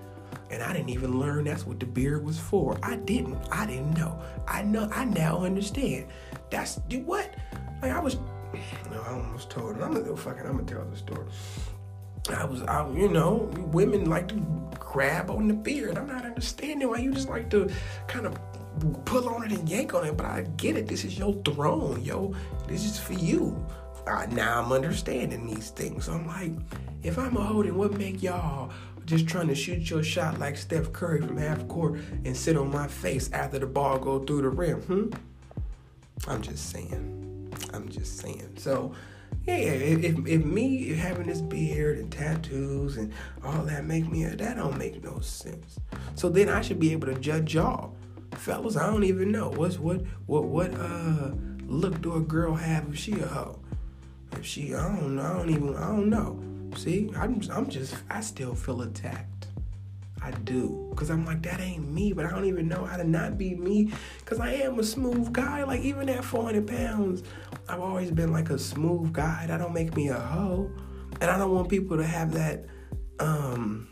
And 0.50 0.62
I 0.62 0.72
didn't 0.72 0.90
even 0.90 1.18
learn 1.18 1.44
that's 1.44 1.64
what 1.64 1.78
the 1.78 1.86
beard 1.86 2.24
was 2.24 2.38
for. 2.38 2.78
I 2.82 2.96
didn't. 2.96 3.38
I 3.52 3.66
didn't 3.66 3.96
know. 3.96 4.20
I 4.48 4.62
know. 4.62 4.88
I 4.92 5.04
now 5.04 5.44
understand. 5.44 6.06
That's 6.50 6.76
do 6.76 7.00
what. 7.00 7.34
Like 7.82 7.92
I 7.92 8.00
was. 8.00 8.16
No, 8.90 9.00
I 9.06 9.12
almost 9.12 9.48
told. 9.48 9.76
Her. 9.76 9.84
I'm 9.84 9.92
gonna 9.92 10.04
go 10.04 10.16
fucking. 10.16 10.44
I'm 10.44 10.56
gonna 10.56 10.64
tell 10.64 10.84
the 10.84 10.96
story. 10.96 11.26
I 12.36 12.44
was 12.44 12.62
out. 12.62 12.94
You 12.96 13.08
know, 13.08 13.50
women 13.72 14.10
like 14.10 14.28
to 14.28 14.34
grab 14.78 15.30
on 15.30 15.46
the 15.46 15.54
beard. 15.54 15.96
I'm 15.96 16.08
not 16.08 16.24
understanding 16.24 16.88
why 16.88 16.98
you 16.98 17.12
just 17.12 17.28
like 17.28 17.48
to 17.50 17.70
kind 18.08 18.26
of 18.26 18.36
pull 19.04 19.28
on 19.28 19.44
it 19.44 19.52
and 19.52 19.68
yank 19.68 19.94
on 19.94 20.04
it, 20.04 20.16
but 20.16 20.26
I 20.26 20.42
get 20.56 20.76
it. 20.76 20.88
This 20.88 21.04
is 21.04 21.18
your 21.18 21.34
throne, 21.44 22.02
yo. 22.02 22.34
This 22.66 22.84
is 22.84 22.98
for 22.98 23.12
you. 23.12 23.64
Uh, 24.06 24.26
now 24.30 24.62
I'm 24.62 24.72
understanding 24.72 25.46
these 25.46 25.70
things. 25.70 26.08
I'm 26.08 26.26
like, 26.26 26.52
if 27.02 27.18
I'm 27.18 27.36
a 27.36 27.42
holding, 27.42 27.76
what 27.76 27.92
make 27.92 28.22
y'all 28.22 28.70
just 29.04 29.26
trying 29.26 29.48
to 29.48 29.54
shoot 29.54 29.88
your 29.90 30.02
shot 30.02 30.38
like 30.38 30.56
Steph 30.56 30.92
Curry 30.92 31.20
from 31.20 31.36
half 31.36 31.66
court 31.68 32.00
and 32.24 32.36
sit 32.36 32.56
on 32.56 32.70
my 32.70 32.86
face 32.86 33.30
after 33.32 33.58
the 33.58 33.66
ball 33.66 33.98
go 33.98 34.20
through 34.20 34.42
the 34.42 34.48
rim? 34.48 34.80
Hmm. 34.82 35.10
I'm 36.28 36.42
just 36.42 36.70
saying. 36.70 37.52
I'm 37.72 37.88
just 37.88 38.18
saying. 38.18 38.56
So 38.56 38.92
yeah, 39.46 39.54
if, 39.54 40.26
if 40.26 40.44
me 40.44 40.88
having 40.94 41.26
this 41.26 41.40
beard 41.40 41.98
and 41.98 42.12
tattoos 42.12 42.96
and 42.96 43.12
all 43.42 43.62
that 43.64 43.84
make 43.84 44.08
me 44.08 44.24
that 44.24 44.56
don't 44.56 44.76
make 44.76 45.02
no 45.02 45.20
sense. 45.20 45.78
So 46.14 46.28
then 46.28 46.48
I 46.48 46.60
should 46.60 46.78
be 46.78 46.92
able 46.92 47.06
to 47.08 47.18
judge 47.18 47.54
y'all, 47.54 47.96
fellas. 48.34 48.76
I 48.76 48.86
don't 48.86 49.04
even 49.04 49.32
know 49.32 49.50
what's 49.50 49.78
what 49.78 50.02
what 50.26 50.44
what 50.44 50.74
uh 50.74 51.30
look 51.66 52.00
do 52.02 52.16
a 52.16 52.20
girl 52.20 52.54
have 52.54 52.88
if 52.88 52.98
she 52.98 53.12
a 53.12 53.26
hoe? 53.26 53.59
If 54.32 54.46
she 54.46 54.74
I 54.74 54.82
don't 54.82 55.16
know 55.16 55.22
I 55.22 55.32
don't 55.34 55.50
even 55.50 55.76
I 55.76 55.88
don't 55.88 56.08
know. 56.08 56.40
See, 56.76 57.10
I'm 57.16 57.40
I'm 57.50 57.68
just 57.68 57.94
I 58.08 58.20
still 58.20 58.54
feel 58.54 58.82
attacked. 58.82 59.48
I 60.22 60.30
do. 60.32 60.92
Cause 60.96 61.10
I'm 61.10 61.24
like, 61.24 61.42
that 61.42 61.60
ain't 61.60 61.90
me, 61.90 62.12
but 62.12 62.26
I 62.26 62.30
don't 62.30 62.44
even 62.44 62.68
know 62.68 62.84
how 62.84 62.96
to 62.96 63.04
not 63.04 63.38
be 63.38 63.54
me. 63.54 63.90
Cause 64.26 64.38
I 64.38 64.52
am 64.52 64.78
a 64.78 64.82
smooth 64.82 65.32
guy. 65.32 65.64
Like 65.64 65.80
even 65.80 66.08
at 66.08 66.24
400 66.24 66.66
pounds, 66.66 67.22
I've 67.68 67.80
always 67.80 68.10
been 68.10 68.32
like 68.32 68.50
a 68.50 68.58
smooth 68.58 69.12
guy. 69.12 69.46
That 69.46 69.58
don't 69.58 69.72
make 69.72 69.96
me 69.96 70.08
a 70.08 70.18
hoe. 70.18 70.70
And 71.20 71.30
I 71.30 71.38
don't 71.38 71.54
want 71.54 71.68
people 71.68 71.96
to 71.96 72.04
have 72.04 72.32
that, 72.34 72.66
um, 73.18 73.88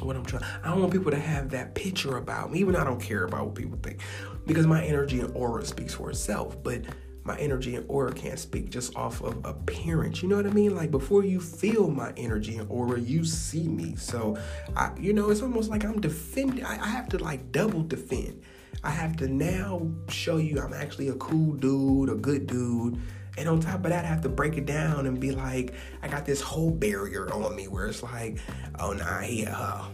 what 0.00 0.16
I'm 0.16 0.24
trying. 0.24 0.44
I 0.62 0.68
don't 0.68 0.80
want 0.80 0.92
people 0.92 1.10
to 1.10 1.18
have 1.18 1.50
that 1.50 1.74
picture 1.74 2.16
about 2.18 2.52
me. 2.52 2.60
Even 2.60 2.76
I 2.76 2.84
don't 2.84 3.00
care 3.00 3.24
about 3.24 3.46
what 3.46 3.54
people 3.54 3.78
think, 3.82 4.00
because 4.46 4.66
my 4.66 4.84
energy 4.84 5.20
and 5.20 5.34
aura 5.34 5.64
speaks 5.64 5.94
for 5.94 6.10
itself. 6.10 6.62
But 6.62 6.82
my 7.26 7.36
energy 7.38 7.74
and 7.74 7.84
aura 7.88 8.12
can't 8.12 8.38
speak 8.38 8.70
just 8.70 8.96
off 8.96 9.20
of 9.22 9.44
appearance. 9.44 10.22
You 10.22 10.28
know 10.28 10.36
what 10.36 10.46
I 10.46 10.50
mean? 10.50 10.74
Like 10.74 10.90
before 10.90 11.24
you 11.24 11.40
feel 11.40 11.90
my 11.90 12.12
energy 12.16 12.56
and 12.56 12.70
aura, 12.70 13.00
you 13.00 13.24
see 13.24 13.68
me. 13.68 13.96
So, 13.96 14.38
I, 14.76 14.92
you 14.98 15.12
know, 15.12 15.30
it's 15.30 15.42
almost 15.42 15.68
like 15.68 15.84
I'm 15.84 16.00
defending. 16.00 16.64
I, 16.64 16.80
I 16.82 16.86
have 16.86 17.08
to 17.10 17.18
like 17.18 17.52
double 17.52 17.82
defend. 17.82 18.42
I 18.84 18.90
have 18.90 19.16
to 19.16 19.28
now 19.28 19.90
show 20.08 20.36
you 20.36 20.60
I'm 20.60 20.72
actually 20.72 21.08
a 21.08 21.14
cool 21.14 21.54
dude, 21.54 22.08
a 22.08 22.14
good 22.14 22.46
dude. 22.46 23.00
And 23.38 23.48
on 23.48 23.60
top 23.60 23.84
of 23.84 23.90
that, 23.90 24.04
I 24.04 24.08
have 24.08 24.22
to 24.22 24.28
break 24.28 24.56
it 24.56 24.64
down 24.64 25.06
and 25.06 25.20
be 25.20 25.32
like, 25.32 25.74
I 26.02 26.08
got 26.08 26.24
this 26.24 26.40
whole 26.40 26.70
barrier 26.70 27.30
on 27.32 27.54
me 27.54 27.68
where 27.68 27.86
it's 27.86 28.02
like, 28.02 28.38
oh 28.78 28.92
nah, 28.92 29.20
he 29.20 29.44
hoe. 29.44 29.88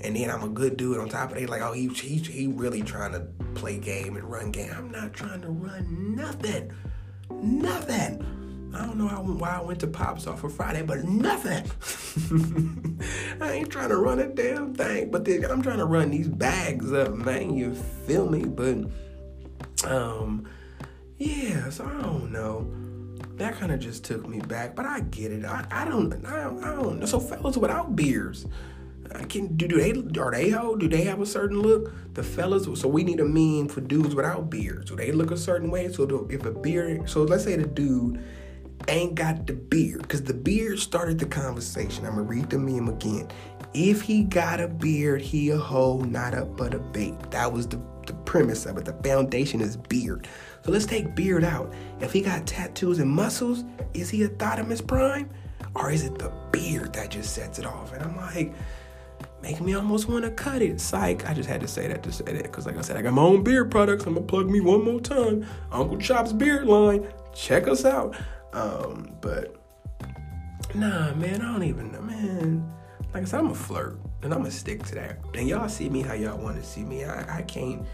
And 0.00 0.14
then 0.14 0.30
I'm 0.30 0.42
a 0.42 0.48
good 0.48 0.76
dude 0.76 0.98
on 0.98 1.08
top 1.08 1.32
of 1.32 1.38
it. 1.38 1.48
Like, 1.48 1.62
oh, 1.62 1.72
he, 1.72 1.88
he, 1.88 2.18
he 2.18 2.46
really 2.46 2.82
trying 2.82 3.12
to 3.12 3.20
play 3.54 3.78
game 3.78 4.16
and 4.16 4.30
run 4.30 4.52
game. 4.52 4.72
I'm 4.76 4.90
not 4.90 5.12
trying 5.12 5.40
to 5.42 5.48
run 5.48 6.14
nothing. 6.14 6.72
Nothing. 7.30 8.24
I 8.74 8.84
don't 8.84 8.98
know 8.98 9.06
why 9.06 9.56
I 9.56 9.62
went 9.62 9.80
to 9.80 9.86
Pops 9.86 10.26
off 10.26 10.40
for 10.40 10.50
Friday, 10.50 10.82
but 10.82 11.04
nothing. 11.04 11.64
I 13.40 13.52
ain't 13.52 13.70
trying 13.70 13.88
to 13.88 13.96
run 13.96 14.18
a 14.20 14.28
damn 14.28 14.74
thing, 14.74 15.10
but 15.10 15.24
then 15.24 15.44
I'm 15.46 15.62
trying 15.62 15.78
to 15.78 15.86
run 15.86 16.10
these 16.10 16.28
bags 16.28 16.92
up, 16.92 17.14
man. 17.14 17.56
You 17.56 17.74
feel 17.74 18.28
me? 18.28 18.44
But, 18.44 18.90
um, 19.84 20.46
yeah, 21.16 21.70
so 21.70 21.86
I 21.86 22.02
don't 22.02 22.30
know. 22.30 22.70
That 23.36 23.54
kind 23.56 23.72
of 23.72 23.80
just 23.80 24.04
took 24.04 24.28
me 24.28 24.40
back, 24.40 24.76
but 24.76 24.84
I 24.84 25.00
get 25.00 25.32
it. 25.32 25.44
I, 25.44 25.64
I 25.70 25.84
don't, 25.86 26.24
I, 26.26 26.46
I 26.46 26.74
don't 26.74 27.00
know. 27.00 27.06
So 27.06 27.20
fellas 27.20 27.56
without 27.56 27.96
beards, 27.96 28.46
I 29.14 29.24
can 29.24 29.56
do, 29.56 29.66
do 29.68 29.78
they 29.78 30.20
are 30.20 30.30
they 30.30 30.50
ho? 30.50 30.76
Do 30.76 30.88
they 30.88 31.02
have 31.04 31.20
a 31.20 31.26
certain 31.26 31.60
look? 31.60 31.92
The 32.14 32.22
fellas, 32.22 32.68
so 32.80 32.88
we 32.88 33.04
need 33.04 33.20
a 33.20 33.24
meme 33.24 33.68
for 33.68 33.80
dudes 33.80 34.14
without 34.14 34.50
beards. 34.50 34.90
Do 34.90 34.96
they 34.96 35.12
look 35.12 35.30
a 35.30 35.36
certain 35.36 35.70
way? 35.70 35.90
So 35.92 36.26
if 36.30 36.44
a 36.44 36.50
beard, 36.50 37.08
so 37.08 37.22
let's 37.22 37.44
say 37.44 37.56
the 37.56 37.66
dude 37.66 38.22
ain't 38.88 39.14
got 39.14 39.46
the 39.46 39.54
beard, 39.54 40.02
because 40.02 40.22
the 40.22 40.34
beard 40.34 40.78
started 40.78 41.18
the 41.18 41.26
conversation. 41.26 42.06
I'm 42.06 42.12
gonna 42.12 42.22
read 42.22 42.50
the 42.50 42.58
meme 42.58 42.88
again. 42.88 43.28
If 43.74 44.02
he 44.02 44.24
got 44.24 44.60
a 44.60 44.68
beard, 44.68 45.20
he 45.20 45.50
a 45.50 45.58
hoe, 45.58 46.00
not 46.00 46.34
a 46.34 46.44
but 46.44 46.74
a 46.74 46.78
bait. 46.78 47.14
That 47.30 47.52
was 47.52 47.66
the, 47.66 47.80
the 48.06 48.14
premise 48.14 48.66
of 48.66 48.78
it. 48.78 48.84
The 48.84 48.94
foundation 49.08 49.60
is 49.60 49.76
beard. 49.76 50.26
So 50.64 50.72
let's 50.72 50.86
take 50.86 51.14
beard 51.14 51.44
out. 51.44 51.72
If 52.00 52.12
he 52.12 52.20
got 52.20 52.46
tattoos 52.46 52.98
and 52.98 53.10
muscles, 53.10 53.64
is 53.94 54.10
he 54.10 54.22
a 54.24 54.28
thought 54.28 54.58
prime? 54.86 55.30
Or 55.74 55.90
is 55.90 56.04
it 56.04 56.18
the 56.18 56.32
beard 56.50 56.92
that 56.94 57.10
just 57.10 57.34
sets 57.34 57.58
it 57.58 57.66
off? 57.66 57.92
And 57.92 58.02
I'm 58.02 58.16
like, 58.16 58.52
make 59.42 59.60
me 59.60 59.74
almost 59.74 60.08
want 60.08 60.24
to 60.24 60.30
cut 60.30 60.62
it. 60.62 60.80
Psych. 60.80 61.28
I 61.28 61.34
just 61.34 61.48
had 61.48 61.60
to 61.60 61.68
say 61.68 61.88
that 61.88 62.02
to 62.02 62.12
say 62.12 62.24
that 62.24 62.42
because, 62.44 62.66
like 62.66 62.76
I 62.76 62.80
said, 62.80 62.96
I 62.96 63.02
got 63.02 63.12
my 63.14 63.22
own 63.22 63.42
beard 63.42 63.70
products. 63.70 64.06
I'm 64.06 64.14
gonna 64.14 64.26
plug 64.26 64.50
me 64.50 64.60
one 64.60 64.84
more 64.84 65.00
time. 65.00 65.46
Uncle 65.70 65.98
Chop's 65.98 66.32
beard 66.32 66.66
line. 66.66 67.06
Check 67.34 67.68
us 67.68 67.84
out. 67.84 68.16
Um, 68.52 69.12
but 69.20 69.56
nah, 70.74 71.14
man, 71.14 71.42
I 71.42 71.52
don't 71.52 71.64
even 71.64 71.92
know, 71.92 72.00
man. 72.02 72.72
Like 73.14 73.22
I 73.22 73.26
said, 73.26 73.40
I'm 73.40 73.50
a 73.50 73.54
flirt, 73.54 73.98
and 74.22 74.32
I'm 74.32 74.40
gonna 74.40 74.50
stick 74.50 74.82
to 74.84 74.94
that. 74.96 75.18
And 75.34 75.48
y'all 75.48 75.68
see 75.68 75.88
me 75.88 76.02
how 76.02 76.14
y'all 76.14 76.38
want 76.38 76.56
to 76.56 76.64
see 76.64 76.84
me. 76.84 77.04
I, 77.04 77.38
I 77.38 77.42
can't 77.42 77.86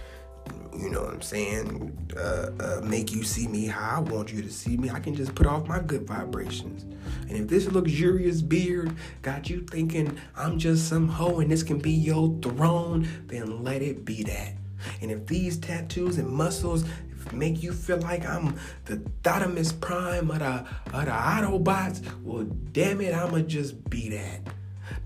you 0.76 0.90
know 0.90 1.02
what 1.02 1.14
I'm 1.14 1.22
saying, 1.22 1.96
uh, 2.16 2.50
uh, 2.60 2.80
make 2.82 3.12
you 3.12 3.22
see 3.22 3.46
me 3.46 3.66
how 3.66 3.96
I 3.96 4.00
want 4.00 4.32
you 4.32 4.42
to 4.42 4.50
see 4.50 4.76
me. 4.76 4.90
I 4.90 5.00
can 5.00 5.14
just 5.14 5.34
put 5.34 5.46
off 5.46 5.66
my 5.66 5.78
good 5.78 6.06
vibrations. 6.06 6.84
And 7.28 7.32
if 7.32 7.48
this 7.48 7.70
luxurious 7.70 8.42
beard 8.42 8.94
got 9.22 9.48
you 9.48 9.64
thinking 9.70 10.18
I'm 10.36 10.58
just 10.58 10.88
some 10.88 11.08
hoe 11.08 11.40
and 11.40 11.50
this 11.50 11.62
can 11.62 11.78
be 11.78 11.92
your 11.92 12.36
throne, 12.42 13.08
then 13.26 13.62
let 13.62 13.82
it 13.82 14.04
be 14.04 14.24
that. 14.24 14.54
And 15.00 15.10
if 15.10 15.26
these 15.26 15.56
tattoos 15.56 16.18
and 16.18 16.28
muscles 16.28 16.84
make 17.32 17.62
you 17.62 17.72
feel 17.72 17.98
like 17.98 18.26
I'm 18.26 18.56
the 18.84 18.96
Thotimus 19.22 19.72
Prime 19.80 20.30
of 20.30 20.40
the, 20.40 20.66
of 20.92 21.04
the 21.06 21.10
Autobots, 21.10 22.02
well, 22.22 22.44
damn 22.72 23.00
it, 23.00 23.14
I'ma 23.14 23.40
just 23.40 23.88
be 23.88 24.10
that. 24.10 24.40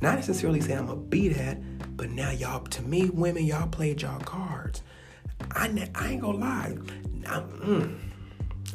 Not 0.00 0.16
necessarily 0.16 0.60
say 0.60 0.74
I'ma 0.74 0.94
be 0.94 1.28
that, 1.28 1.58
but 1.96 2.10
now 2.10 2.30
y'all, 2.30 2.64
to 2.64 2.82
me, 2.82 3.10
women, 3.10 3.44
y'all 3.44 3.68
played 3.68 4.02
y'all 4.02 4.20
cards. 4.20 4.82
I, 5.52 5.90
I 5.94 6.08
ain't 6.10 6.20
gonna 6.20 6.38
lie. 6.38 6.76
I, 7.26 7.40
mm, 7.40 7.98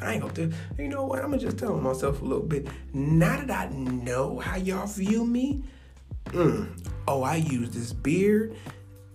I 0.00 0.12
ain't 0.12 0.22
gonna 0.22 0.34
do. 0.34 0.52
You 0.78 0.88
know 0.88 1.04
what? 1.04 1.20
I'm 1.20 1.30
gonna 1.30 1.38
just 1.38 1.58
tell 1.58 1.76
myself 1.76 2.20
a 2.22 2.24
little 2.24 2.44
bit. 2.44 2.68
Now 2.92 3.44
that 3.44 3.50
I 3.50 3.74
know 3.74 4.38
how 4.38 4.56
y'all 4.56 4.86
view 4.86 5.24
me, 5.26 5.62
mm, 6.26 6.68
oh, 7.08 7.22
I 7.22 7.36
use 7.36 7.70
this 7.70 7.92
beard. 7.92 8.56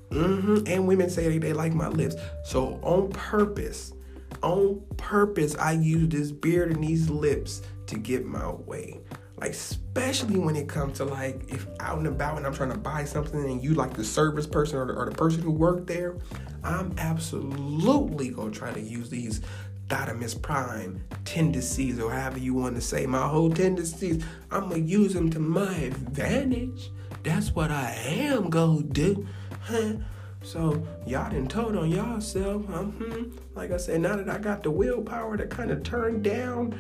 Mm-hmm. 0.09 0.63
And 0.65 0.87
women 0.87 1.09
say 1.09 1.29
they, 1.29 1.37
they 1.37 1.53
like 1.53 1.73
my 1.73 1.87
lips. 1.87 2.15
So 2.43 2.79
on 2.81 3.09
purpose, 3.11 3.93
on 4.41 4.81
purpose, 4.97 5.55
I 5.55 5.73
use 5.73 6.09
this 6.09 6.31
beard 6.31 6.71
and 6.71 6.83
these 6.83 7.09
lips 7.09 7.61
to 7.87 7.97
get 7.97 8.25
my 8.25 8.49
way. 8.51 8.99
Like 9.39 9.51
especially 9.51 10.38
when 10.38 10.55
it 10.58 10.67
comes 10.67 10.98
to 10.98 11.05
like 11.05 11.41
if 11.48 11.65
out 11.79 11.98
and 11.98 12.08
about 12.08 12.38
and 12.38 12.46
I'm 12.46 12.53
trying 12.53 12.72
to 12.72 12.77
buy 12.77 13.05
something 13.05 13.39
and 13.39 13.63
you 13.63 13.74
like 13.74 13.93
the 13.93 14.03
service 14.03 14.46
person 14.46 14.77
or 14.77 14.86
the, 14.86 14.93
or 14.93 15.05
the 15.05 15.15
person 15.15 15.41
who 15.41 15.51
worked 15.51 15.88
there, 15.88 16.17
I'm 16.63 16.93
absolutely 16.98 18.29
gonna 18.29 18.51
try 18.51 18.74
to 18.74 18.81
use 18.81 19.10
these 19.10 19.41
Thotimus 19.88 20.39
Prime 20.39 21.03
tendencies 21.24 22.00
or 22.00 22.12
however 22.12 22.38
you 22.38 22.53
want 22.53 22.75
to 22.75 22.81
say 22.81 23.05
my 23.05 23.27
whole 23.27 23.50
tendencies. 23.50 24.24
I'm 24.51 24.69
gonna 24.69 24.77
use 24.77 25.13
them 25.13 25.29
to 25.31 25.39
my 25.39 25.74
advantage. 25.74 26.91
That's 27.24 27.55
what 27.55 27.72
I 27.72 27.93
am 28.05 28.50
gonna 28.50 28.84
do. 28.84 29.25
Huh? 29.62 29.93
So 30.41 30.86
y'all 31.05 31.29
didn't 31.29 31.50
told 31.50 31.75
on 31.75 31.89
y'allself. 31.89 32.65
hmm 32.65 33.24
Like 33.55 33.72
I 33.72 33.77
said, 33.77 34.01
now 34.01 34.17
that 34.17 34.29
I 34.29 34.38
got 34.38 34.63
the 34.63 34.72
willpower 34.72 35.38
to 35.38 35.48
kind 35.48 35.72
of 35.72 35.84
turn 35.84 36.22
down 36.22 36.77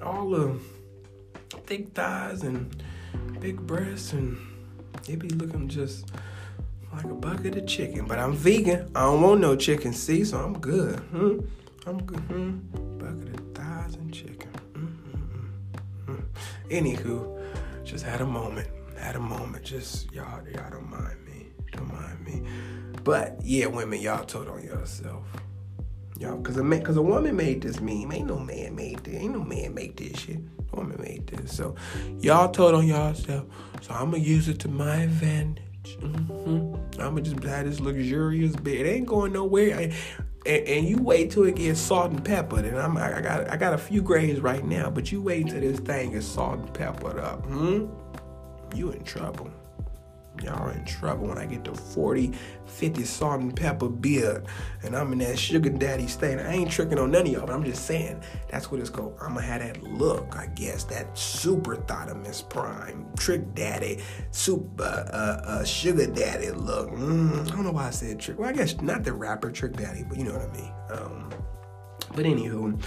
all 0.00 0.30
the 0.30 0.58
thick 1.60 1.92
thighs 1.94 2.42
and 2.42 2.82
big 3.40 3.56
breasts, 3.66 4.12
and 4.12 4.38
it 5.08 5.18
be 5.18 5.28
looking 5.28 5.68
just 5.68 6.10
like 6.92 7.04
a 7.04 7.14
bucket 7.14 7.56
of 7.56 7.66
chicken. 7.66 8.06
But 8.06 8.18
I'm 8.18 8.34
vegan. 8.34 8.90
I 8.94 9.02
don't 9.02 9.22
want 9.22 9.40
no 9.40 9.56
chicken, 9.56 9.92
see, 9.92 10.24
so 10.24 10.38
I'm 10.38 10.58
good. 10.58 10.98
Hmm? 10.98 11.40
I'm 11.86 12.02
good. 12.02 12.20
Hmm? 12.20 12.58
Bucket 12.98 13.40
of 13.40 13.54
thighs 13.54 13.94
and 13.96 14.12
chicken. 14.12 14.50
Mm-hmm. 14.74 16.20
Anywho, 16.70 17.40
just 17.84 18.04
had 18.04 18.20
a 18.20 18.26
moment. 18.26 18.68
Had 18.98 19.16
a 19.16 19.20
moment. 19.20 19.64
Just 19.64 20.12
y'all, 20.12 20.40
y'all 20.48 20.70
don't 20.70 20.88
mind 20.90 21.24
me. 21.26 21.46
Don't 21.72 21.92
mind 21.92 22.24
me. 22.24 22.42
But 23.02 23.40
yeah, 23.42 23.66
women, 23.66 24.00
y'all 24.00 24.24
told 24.24 24.48
on 24.48 24.62
yourself. 24.62 25.24
Y'all, 26.18 26.40
cause 26.42 26.56
a 26.56 26.62
man, 26.62 26.82
cause 26.82 26.96
a 26.96 27.02
woman 27.02 27.36
made 27.36 27.62
this 27.62 27.80
meme. 27.80 28.12
Ain't 28.12 28.26
no 28.26 28.38
man 28.38 28.74
made 28.74 28.98
this. 28.98 29.14
Ain't 29.14 29.32
no 29.32 29.42
man 29.42 29.74
make 29.74 29.96
this 29.96 30.18
shit. 30.20 30.38
Woman 30.72 31.00
made 31.00 31.26
this. 31.26 31.56
So 31.56 31.74
y'all 32.20 32.50
told 32.50 32.74
on 32.74 32.86
yourself. 32.86 33.44
So 33.80 33.92
I'm 33.92 34.10
gonna 34.10 34.22
use 34.22 34.48
it 34.48 34.58
to 34.60 34.68
my 34.68 34.96
advantage. 34.96 35.62
Mm-hmm. 35.84 37.00
I'm 37.00 37.14
gonna 37.16 37.22
just 37.22 37.42
have 37.42 37.66
this 37.66 37.80
luxurious 37.80 38.54
bed. 38.56 38.86
It 38.86 38.86
ain't 38.86 39.06
going 39.06 39.32
nowhere. 39.32 39.76
I, 39.76 39.92
and, 40.44 40.66
and, 40.66 40.88
you 40.88 40.98
wait 40.98 41.30
till 41.30 41.44
it 41.44 41.56
gets 41.56 41.80
salt 41.80 42.10
and 42.10 42.24
peppered. 42.24 42.64
And 42.64 42.76
I'm, 42.76 42.96
I 42.96 43.20
got, 43.20 43.48
I 43.50 43.56
got 43.56 43.74
a 43.74 43.78
few 43.78 44.02
grays 44.02 44.40
right 44.40 44.64
now, 44.64 44.90
but 44.90 45.12
you 45.12 45.22
wait 45.22 45.48
till 45.48 45.60
this 45.60 45.78
thing 45.78 46.12
is 46.12 46.26
salt 46.26 46.58
and 46.58 46.74
peppered 46.74 47.18
up. 47.18 47.44
Hmm? 47.46 47.86
You 48.74 48.90
in 48.90 49.04
trouble. 49.04 49.50
Y'all 50.42 50.68
in 50.68 50.84
trouble 50.84 51.28
when 51.28 51.38
I 51.38 51.46
get 51.46 51.64
to 51.64 51.74
40, 51.74 52.32
50 52.66 53.04
salt 53.04 53.40
and 53.40 53.54
pepper 53.54 53.88
beard 53.88 54.46
and 54.82 54.96
I'm 54.96 55.12
in 55.12 55.18
that 55.18 55.38
sugar 55.38 55.70
daddy 55.70 56.06
state. 56.06 56.38
I 56.38 56.52
ain't 56.52 56.70
tricking 56.70 56.98
on 56.98 57.10
none 57.10 57.22
of 57.22 57.28
y'all, 57.28 57.46
but 57.46 57.54
I'm 57.54 57.64
just 57.64 57.86
saying 57.86 58.22
that's 58.48 58.70
what 58.70 58.80
it's 58.80 58.90
called. 58.90 59.16
I'm 59.20 59.34
gonna 59.34 59.42
have 59.42 59.60
that 59.60 59.82
look, 59.82 60.36
I 60.36 60.46
guess, 60.46 60.84
that 60.84 61.16
super 61.16 61.76
Thotimus 61.76 62.48
Prime, 62.48 63.06
trick 63.16 63.54
daddy, 63.54 64.02
super 64.30 65.08
uh, 65.12 65.48
uh, 65.48 65.64
sugar 65.64 66.06
daddy 66.06 66.50
look. 66.50 66.90
Mm, 66.90 67.46
I 67.46 67.50
don't 67.50 67.64
know 67.64 67.72
why 67.72 67.88
I 67.88 67.90
said 67.90 68.20
trick. 68.20 68.38
Well, 68.38 68.48
I 68.48 68.52
guess 68.52 68.80
not 68.80 69.04
the 69.04 69.12
rapper 69.12 69.50
trick 69.50 69.74
daddy, 69.74 70.04
but 70.08 70.18
you 70.18 70.24
know 70.24 70.32
what 70.32 70.48
I 70.48 70.52
mean. 70.52 70.72
Um, 70.90 71.30
but 72.14 72.24
anywho, 72.24 72.80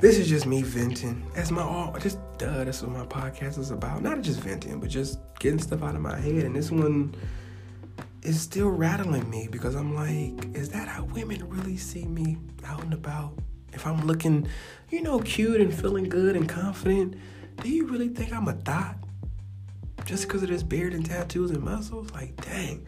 this 0.00 0.18
is 0.18 0.28
just 0.28 0.46
me 0.46 0.62
venting. 0.62 1.26
That's 1.34 1.50
my 1.50 1.62
all. 1.62 1.96
Just 1.98 2.18
duh. 2.38 2.64
That's 2.64 2.82
what 2.82 2.92
my 2.92 3.06
podcast 3.06 3.58
is 3.58 3.70
about. 3.70 4.02
Not 4.02 4.20
just 4.20 4.40
venting, 4.40 4.78
but 4.78 4.90
just 4.90 5.18
getting 5.38 5.58
stuff 5.58 5.82
out 5.82 5.94
of 5.94 6.00
my 6.00 6.18
head. 6.18 6.44
And 6.44 6.54
this 6.54 6.70
one 6.70 7.14
is 8.22 8.40
still 8.40 8.68
rattling 8.68 9.28
me 9.30 9.48
because 9.50 9.74
I'm 9.74 9.94
like, 9.94 10.54
is 10.54 10.68
that 10.70 10.88
how 10.88 11.04
women 11.04 11.48
really 11.48 11.76
see 11.76 12.04
me 12.04 12.36
out 12.64 12.82
and 12.82 12.92
about? 12.92 13.38
If 13.72 13.86
I'm 13.86 14.06
looking, 14.06 14.48
you 14.90 15.02
know, 15.02 15.20
cute 15.20 15.60
and 15.60 15.72
feeling 15.72 16.04
good 16.04 16.36
and 16.36 16.48
confident, 16.48 17.14
do 17.62 17.68
you 17.70 17.86
really 17.86 18.08
think 18.08 18.32
I'm 18.32 18.48
a 18.48 18.52
thought? 18.52 18.96
Just 20.04 20.28
because 20.28 20.42
of 20.42 20.50
this 20.50 20.62
beard 20.62 20.92
and 20.92 21.04
tattoos 21.04 21.50
and 21.50 21.62
muscles? 21.62 22.10
Like, 22.12 22.36
dang. 22.44 22.86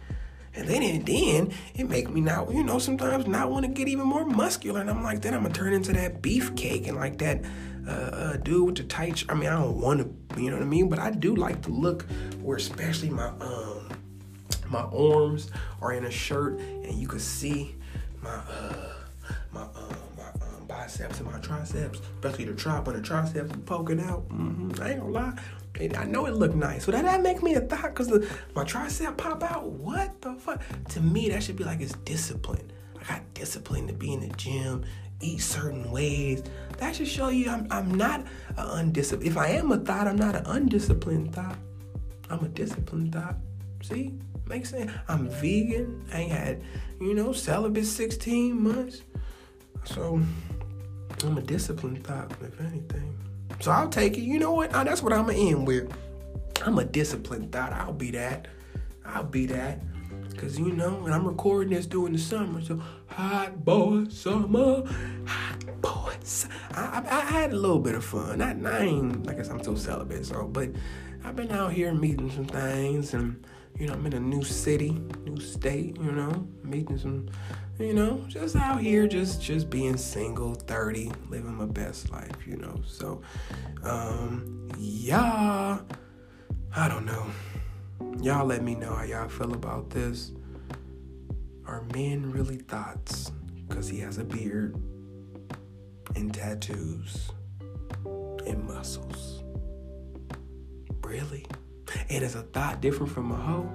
And 0.58 0.66
then 0.66 0.82
and 0.82 1.06
then 1.06 1.52
it 1.76 1.88
make 1.88 2.10
me 2.10 2.20
now, 2.20 2.48
you 2.50 2.64
know, 2.64 2.80
sometimes 2.80 3.28
not 3.28 3.48
want 3.48 3.64
to 3.64 3.70
get 3.70 3.86
even 3.86 4.06
more 4.06 4.24
muscular. 4.26 4.80
And 4.80 4.90
I'm 4.90 5.04
like, 5.04 5.22
then 5.22 5.32
I'm 5.32 5.42
gonna 5.42 5.54
turn 5.54 5.72
into 5.72 5.92
that 5.92 6.20
beefcake 6.20 6.88
and 6.88 6.96
like 6.96 7.18
that 7.18 7.44
uh, 7.86 7.90
uh, 7.90 8.36
dude 8.38 8.66
with 8.66 8.76
the 8.76 8.82
tight. 8.82 9.24
I 9.28 9.34
mean, 9.34 9.48
I 9.48 9.54
don't 9.54 9.80
want 9.80 10.00
to, 10.00 10.42
you 10.42 10.50
know 10.50 10.56
what 10.56 10.64
I 10.64 10.68
mean, 10.68 10.88
but 10.88 10.98
I 10.98 11.12
do 11.12 11.36
like 11.36 11.62
the 11.62 11.70
look 11.70 12.06
where, 12.42 12.56
especially 12.56 13.08
my 13.08 13.28
um 13.40 13.88
my 14.68 14.80
arms 14.80 15.50
are 15.80 15.92
in 15.92 16.04
a 16.04 16.10
shirt 16.10 16.58
and 16.58 16.92
you 16.92 17.06
can 17.06 17.20
see 17.20 17.76
my 18.20 18.30
uh 18.30 18.88
biceps 20.88 21.21
and 21.21 21.30
my 21.30 21.38
triceps, 21.40 22.00
especially 22.14 22.47
the 22.47 22.54
trap 22.54 22.88
and 22.88 22.97
the 22.97 23.02
triceps 23.02 23.52
poking 23.66 24.00
out. 24.00 24.26
Mm-hmm. 24.30 24.83
I 24.83 24.92
ain't 24.92 25.00
gonna 25.00 25.12
lie. 25.12 25.38
And 25.78 25.95
I 25.97 26.04
know 26.04 26.25
it 26.25 26.35
looked 26.35 26.54
nice. 26.54 26.87
So 26.87 26.92
that, 26.92 27.04
that 27.04 27.23
make 27.23 27.42
me 27.42 27.54
a 27.57 27.61
thought 27.61 27.95
because 27.95 28.09
my 28.54 28.64
tricep 28.64 29.18
pop 29.18 29.42
out. 29.42 29.66
What 29.66 30.18
the 30.23 30.35
fuck? 30.35 30.62
To 30.90 31.00
me, 31.00 31.28
that 31.28 31.42
should 31.42 31.57
be 31.57 31.64
like 31.64 31.83
it's 31.83 31.92
discipline. 32.04 32.73
I 33.00 33.04
got 33.04 33.35
discipline 33.35 33.87
to 33.88 33.92
be 33.92 34.14
in 34.14 34.21
the 34.21 34.35
gym, 34.37 34.87
eat 35.21 35.42
certain 35.42 35.90
ways. 35.90 36.42
That 36.78 36.97
should 36.97 37.07
show 37.07 37.28
you 37.28 37.50
I'm, 37.50 37.66
I'm 37.71 37.95
not 37.95 38.21
an 38.57 38.66
undisciplined. 38.71 39.30
If 39.30 39.37
I 39.37 39.49
am 39.49 39.71
a 39.71 39.76
thought, 39.76 40.09
I'm 40.09 40.16
not 40.16 40.37
an 40.37 40.47
undisciplined 40.47 41.35
thought. 41.35 41.59
I'm 42.30 42.42
a 42.42 42.49
disciplined 42.49 43.12
thought. 43.12 43.37
See? 43.83 44.14
Makes 44.47 44.71
sense. 44.71 44.90
I'm 45.07 45.28
vegan. 45.28 46.07
I 46.14 46.21
ain't 46.21 46.33
had, 46.33 46.62
you 46.99 47.12
know, 47.12 47.33
celibate 47.33 47.85
16 47.85 48.62
months. 48.62 49.02
So 49.85 50.21
I'm 51.25 51.38
a 51.38 51.42
disciplined 51.42 52.04
thought, 52.04 52.32
if 52.42 52.60
anything. 52.60 53.18
So 53.60 53.70
I'll 53.70 53.88
take 53.88 54.16
it. 54.16 54.22
You 54.22 54.38
know 54.38 54.52
what? 54.52 54.75
Oh, 54.75 54.84
that's 54.84 55.02
what 55.02 55.12
I'm 55.12 55.26
gonna 55.26 55.38
end 55.38 55.66
with. 55.66 55.92
I'm 56.64 56.78
a 56.78 56.84
disciplined 56.84 57.52
thought. 57.52 57.72
I'll 57.72 57.92
be 57.92 58.10
that. 58.12 58.48
I'll 59.04 59.25
be 59.25 59.46
that. 59.46 59.80
Cause 60.37 60.56
you 60.56 60.72
know, 60.72 61.04
and 61.04 61.12
I'm 61.12 61.26
recording 61.26 61.75
this 61.75 61.84
during 61.84 62.12
the 62.12 62.18
summer, 62.18 62.62
so 62.62 62.80
hot 63.06 63.64
boy 63.64 64.04
summer, 64.08 64.84
hot 65.26 65.80
boy. 65.80 66.14
I, 66.75 67.02
I, 67.04 67.16
I, 67.16 67.20
had 67.22 67.52
a 67.52 67.56
little 67.56 67.80
bit 67.80 67.96
of 67.96 68.04
fun. 68.04 68.38
Not, 68.38 68.64
I 68.64 68.84
ain't, 68.84 69.28
I 69.28 69.42
said, 69.42 69.50
I'm 69.50 69.64
so 69.64 69.75
celibate, 69.75 70.26
so 70.26 70.46
but 70.46 70.70
I've 71.25 71.34
been 71.34 71.50
out 71.50 71.72
here 71.72 71.92
meeting 71.92 72.30
some 72.30 72.44
things, 72.44 73.14
and 73.14 73.44
you 73.78 73.87
know, 73.87 73.94
I'm 73.94 74.06
in 74.06 74.14
a 74.14 74.20
new 74.20 74.42
city, 74.42 74.90
new 75.25 75.40
state, 75.40 75.97
you 76.00 76.12
know, 76.12 76.49
meeting 76.62 76.99
some 76.99 77.28
you 77.78 77.94
know, 77.94 78.25
just 78.26 78.56
out 78.56 78.80
here, 78.80 79.06
just 79.06 79.40
just 79.40 79.70
being 79.70 79.97
single, 79.97 80.54
30, 80.54 81.12
living 81.28 81.54
my 81.54 81.66
best 81.66 82.11
life, 82.11 82.47
you 82.47 82.56
know. 82.56 82.75
So, 82.85 83.23
um, 83.85 84.68
yeah, 84.76 85.78
I 86.75 86.88
don't 86.88 87.06
know. 87.06 87.26
Y'all 88.21 88.47
let 88.47 88.62
me 88.64 88.75
know 88.75 88.95
how 88.95 89.04
y'all 89.04 89.28
feel 89.28 89.54
about 89.54 89.91
this. 89.91 90.32
Are 91.67 91.84
men 91.95 92.32
really 92.32 92.56
thoughts? 92.56 93.30
Because 93.69 93.88
he 93.88 93.99
has 94.00 94.19
a 94.19 94.25
beard 94.25 94.75
and 96.17 96.34
tattoos 96.34 97.30
and 98.04 98.64
muscles. 98.67 99.45
Really? 101.02 101.47
And 102.10 102.22
is 102.22 102.34
a 102.34 102.42
thought 102.42 102.80
different 102.80 103.12
from 103.12 103.32
a 103.32 103.36
hoe? 103.36 103.70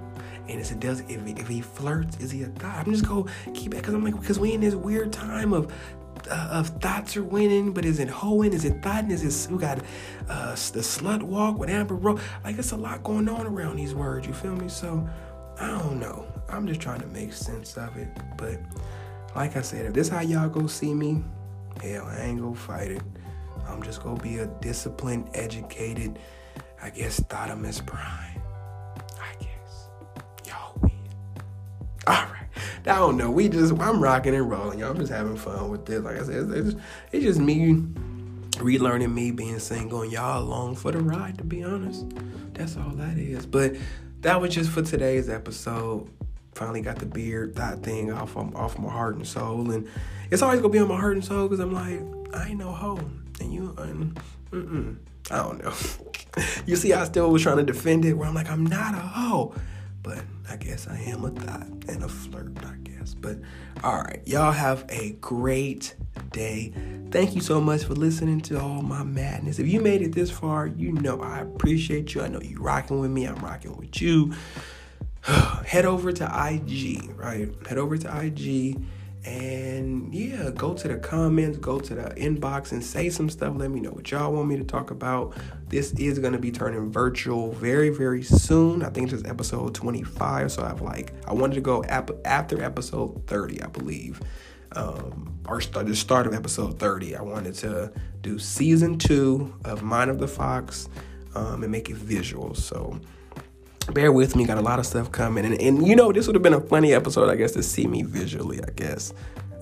And 0.48 0.60
it's 0.60 0.70
a 0.70 0.74
does 0.74 1.00
if, 1.00 1.26
if 1.26 1.48
he 1.48 1.60
flirts, 1.60 2.18
is 2.18 2.30
he 2.30 2.42
a 2.42 2.46
thought? 2.46 2.86
I'm 2.86 2.92
just 2.92 3.06
gonna 3.06 3.30
keep 3.54 3.74
it 3.74 3.78
because 3.78 3.94
I'm 3.94 4.04
like 4.04 4.18
because 4.18 4.38
we 4.38 4.52
in 4.52 4.60
this 4.60 4.74
weird 4.74 5.12
time 5.12 5.52
of 5.52 5.72
uh, 6.30 6.48
of 6.50 6.68
thoughts 6.80 7.16
are 7.16 7.24
winning, 7.24 7.72
but 7.72 7.84
is 7.84 7.98
it 7.98 8.08
hoeing? 8.08 8.52
Is 8.52 8.64
it 8.64 8.82
thought? 8.82 9.10
Is 9.10 9.46
it 9.46 9.50
we 9.50 9.58
got 9.58 9.78
uh, 10.28 10.50
the 10.50 10.80
slut 10.80 11.22
walk 11.22 11.58
with 11.58 11.70
Amber 11.70 11.94
Rose? 11.94 12.20
Like 12.44 12.58
it's 12.58 12.72
a 12.72 12.76
lot 12.76 13.02
going 13.02 13.28
on 13.28 13.46
around 13.46 13.76
these 13.76 13.94
words. 13.94 14.26
You 14.26 14.34
feel 14.34 14.54
me? 14.54 14.68
So 14.68 15.08
I 15.58 15.68
don't 15.68 15.98
know. 15.98 16.26
I'm 16.48 16.66
just 16.66 16.80
trying 16.80 17.00
to 17.00 17.06
make 17.08 17.32
sense 17.32 17.76
of 17.76 17.96
it. 17.96 18.08
But 18.36 18.60
like 19.34 19.56
I 19.56 19.62
said, 19.62 19.86
if 19.86 19.92
this 19.92 20.08
how 20.08 20.20
y'all 20.20 20.48
go 20.48 20.66
see 20.66 20.94
me, 20.94 21.22
hell, 21.82 22.06
I 22.06 22.20
ain't 22.20 22.40
gonna 22.40 22.54
fight 22.54 22.90
it. 22.90 23.02
I'm 23.66 23.82
just 23.82 24.02
gonna 24.02 24.22
be 24.22 24.38
a 24.38 24.46
disciplined, 24.46 25.30
educated, 25.34 26.18
I 26.84 26.90
guess, 26.90 27.18
Thotimus 27.18 27.80
Prime. 27.80 28.42
I 29.18 29.32
guess. 29.40 29.88
Y'all 30.46 30.78
win. 30.82 30.92
All 32.06 32.14
right. 32.14 32.46
I 32.86 32.96
don't 32.96 33.16
know. 33.16 33.30
We 33.30 33.48
just, 33.48 33.72
I'm 33.80 34.02
rocking 34.02 34.34
and 34.34 34.50
rolling. 34.50 34.80
Y'all. 34.80 34.90
I'm 34.90 34.98
just 34.98 35.10
having 35.10 35.34
fun 35.34 35.70
with 35.70 35.86
this. 35.86 36.02
Like 36.02 36.20
I 36.20 36.24
said, 36.24 36.50
it's, 36.50 36.76
it's 37.10 37.24
just 37.24 37.40
me 37.40 37.72
relearning 38.56 39.14
me 39.14 39.30
being 39.30 39.58
single 39.58 40.02
and 40.02 40.12
y'all 40.12 40.42
along 40.42 40.76
for 40.76 40.92
the 40.92 40.98
ride, 40.98 41.38
to 41.38 41.44
be 41.44 41.64
honest. 41.64 42.04
That's 42.52 42.76
all 42.76 42.90
that 42.90 43.16
is. 43.16 43.46
But 43.46 43.76
that 44.20 44.38
was 44.38 44.54
just 44.54 44.68
for 44.68 44.82
today's 44.82 45.30
episode. 45.30 46.10
Finally 46.54 46.82
got 46.82 46.98
the 46.98 47.06
beard, 47.06 47.56
that 47.56 47.82
thing 47.82 48.12
off 48.12 48.36
um, 48.36 48.54
off 48.54 48.78
my 48.78 48.90
heart 48.90 49.16
and 49.16 49.26
soul. 49.26 49.70
And 49.70 49.88
it's 50.30 50.42
always 50.42 50.60
gonna 50.60 50.70
be 50.70 50.80
on 50.80 50.88
my 50.88 51.00
heart 51.00 51.14
and 51.14 51.24
soul 51.24 51.48
because 51.48 51.60
I'm 51.60 51.72
like, 51.72 52.02
I 52.38 52.50
ain't 52.50 52.58
no 52.58 52.72
hoe. 52.72 53.00
And 53.40 53.54
you, 53.54 53.74
and, 53.78 54.20
mm-mm. 54.50 54.98
I 55.30 55.36
don't 55.38 55.62
know. 55.62 55.72
you 56.66 56.76
see, 56.76 56.92
I 56.92 57.04
still 57.04 57.30
was 57.30 57.42
trying 57.42 57.58
to 57.58 57.62
defend 57.62 58.04
it 58.04 58.14
where 58.14 58.28
I'm 58.28 58.34
like, 58.34 58.50
I'm 58.50 58.66
not 58.66 58.94
a 58.94 58.98
hoe. 58.98 59.54
But 60.02 60.22
I 60.50 60.56
guess 60.56 60.86
I 60.86 60.98
am 60.98 61.24
a 61.24 61.30
thought 61.30 61.66
and 61.88 62.04
a 62.04 62.08
flirt, 62.08 62.52
I 62.64 62.74
guess. 62.82 63.14
But 63.14 63.38
all 63.82 63.96
right, 63.96 64.20
y'all 64.26 64.52
have 64.52 64.84
a 64.90 65.12
great 65.12 65.94
day. 66.30 66.74
Thank 67.10 67.34
you 67.34 67.40
so 67.40 67.58
much 67.60 67.84
for 67.84 67.94
listening 67.94 68.42
to 68.42 68.60
all 68.60 68.82
my 68.82 69.02
madness. 69.02 69.58
If 69.58 69.66
you 69.66 69.80
made 69.80 70.02
it 70.02 70.12
this 70.12 70.30
far, 70.30 70.66
you 70.66 70.92
know 70.92 71.22
I 71.22 71.40
appreciate 71.40 72.14
you. 72.14 72.20
I 72.20 72.28
know 72.28 72.40
you 72.40 72.58
rocking 72.58 73.00
with 73.00 73.10
me. 73.10 73.24
I'm 73.24 73.36
rocking 73.36 73.76
with 73.78 74.02
you. 74.02 74.34
Head 75.22 75.86
over 75.86 76.12
to 76.12 76.24
IG, 76.24 77.18
right? 77.18 77.48
Head 77.66 77.78
over 77.78 77.96
to 77.96 78.24
IG 78.24 78.76
and 79.24 80.14
yeah, 80.14 80.50
go 80.50 80.74
to 80.74 80.86
the 80.86 80.96
comments, 80.96 81.56
go 81.56 81.80
to 81.80 81.94
the 81.94 82.10
inbox 82.10 82.72
and 82.72 82.84
say 82.84 83.08
some 83.08 83.30
stuff. 83.30 83.54
Let 83.56 83.70
me 83.70 83.80
know 83.80 83.90
what 83.90 84.10
y'all 84.10 84.32
want 84.32 84.48
me 84.48 84.56
to 84.58 84.64
talk 84.64 84.90
about. 84.90 85.34
This 85.68 85.92
is 85.92 86.18
going 86.18 86.34
to 86.34 86.38
be 86.38 86.50
turning 86.50 86.90
virtual 86.90 87.52
very, 87.52 87.88
very 87.88 88.22
soon. 88.22 88.82
I 88.82 88.90
think 88.90 89.12
it's 89.12 89.24
episode 89.24 89.74
25. 89.74 90.52
So 90.52 90.62
I've 90.62 90.82
like, 90.82 91.14
I 91.26 91.32
wanted 91.32 91.54
to 91.54 91.62
go 91.62 91.82
ap- 91.84 92.10
after 92.26 92.62
episode 92.62 93.26
30, 93.26 93.62
I 93.62 93.66
believe. 93.68 94.20
Um, 94.76 95.38
or 95.48 95.60
start, 95.60 95.86
the 95.86 95.96
start 95.96 96.26
of 96.26 96.34
episode 96.34 96.78
30. 96.78 97.16
I 97.16 97.22
wanted 97.22 97.54
to 97.56 97.92
do 98.20 98.38
season 98.38 98.98
two 98.98 99.54
of 99.64 99.82
Mind 99.82 100.10
of 100.10 100.18
the 100.18 100.28
Fox 100.28 100.88
um, 101.34 101.62
and 101.62 101.72
make 101.72 101.88
it 101.88 101.96
visual. 101.96 102.54
So, 102.54 103.00
bear 103.92 104.12
with 104.12 104.34
me 104.36 104.44
got 104.44 104.58
a 104.58 104.62
lot 104.62 104.78
of 104.78 104.86
stuff 104.86 105.12
coming. 105.12 105.44
And, 105.44 105.60
and 105.60 105.86
you 105.86 105.96
know 105.96 106.12
this 106.12 106.26
would 106.26 106.34
have 106.34 106.42
been 106.42 106.54
a 106.54 106.60
funny 106.60 106.94
episode 106.94 107.28
i 107.28 107.36
guess 107.36 107.52
to 107.52 107.62
see 107.62 107.86
me 107.86 108.02
visually 108.02 108.60
i 108.62 108.70
guess. 108.70 109.12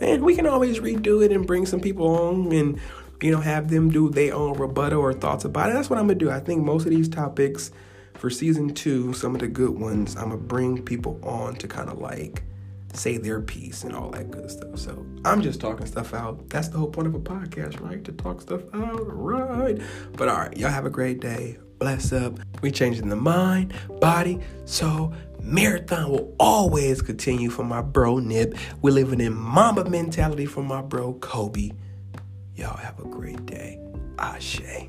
And 0.00 0.22
we 0.24 0.35
can 0.35 0.46
always 0.46 0.80
redo 0.80 1.24
it 1.24 1.30
and 1.30 1.46
bring 1.46 1.64
some 1.64 1.80
people 1.80 2.08
on 2.08 2.52
and 2.52 2.80
you 3.20 3.30
know 3.30 3.40
have 3.40 3.68
them 3.68 3.90
do 3.90 4.11
their 4.11 4.35
own 4.35 4.58
rebuttal 4.58 5.00
or 5.00 5.12
thoughts 5.12 5.44
about 5.44 5.70
it. 5.70 5.74
That's 5.74 5.90
what 5.90 5.98
i'm 5.98 6.06
gonna 6.06 6.18
do. 6.18 6.30
I 6.30 6.40
think 6.40 6.62
most 6.62 6.85
of 6.85 6.90
these 6.90 7.08
topics 7.08 7.70
for 8.14 8.30
season 8.30 8.74
two 8.74 9.12
some 9.12 9.35
of 9.35 9.40
the 9.40 9.48
good 9.48 9.70
ones 9.70 10.14
i'm 10.16 10.24
gonna 10.24 10.37
bring 10.37 10.80
people 10.82 11.18
on 11.24 11.56
to 11.56 11.66
kind 11.66 11.88
of 11.88 11.98
like 11.98 12.44
say 12.92 13.16
their 13.16 13.40
piece 13.40 13.85
and 13.85 13.96
all 13.96 14.11
that 14.11 14.30
good 14.30 14.50
stuff. 14.50 14.78
So 14.78 15.04
i'm 15.24 15.40
just 15.40 15.61
talking 15.61 15.87
stuff 15.87 16.14
out. 16.14 16.48
That's 16.48 16.68
the 16.68 16.78
whole 16.78 16.90
point 16.90 17.08
of 17.08 17.14
a 17.14 17.20
podcast 17.20 17.80
right? 17.80 18.04
To 18.04 18.12
talk 18.12 18.40
stuff 18.40 18.62
out 18.74 19.04
right? 19.06 19.80
But 20.12 20.28
all 20.28 20.37
right 20.37 20.56
y'all 20.56 20.70
have 20.70 20.87
a 20.87 20.90
great 20.90 21.20
day 21.20 21.58
bless 21.83 22.12
up. 22.12 22.38
We 22.61 22.71
changing 22.71 23.09
the 23.09 23.16
mind, 23.16 23.75
body, 24.01 24.38
soul. 24.66 25.12
Marathon 25.40 26.11
will 26.11 26.33
always 26.38 27.03
continue 27.03 27.51
for 27.51 27.64
my 27.64 27.83
bro 27.83 28.21
Nip. 28.21 28.55
We're 28.83 28.92
living 28.92 29.21
in 29.21 29.35
Mamba 29.35 29.90
mentality 29.90 30.47
for 30.47 30.62
my 30.62 30.81
bro 30.81 31.14
Kobe. 31.14 31.73
Y'all 32.55 32.77
have 32.77 33.01
a 33.01 33.05
great 33.05 33.45
day. 33.47 33.81
Ashe. 34.16 34.87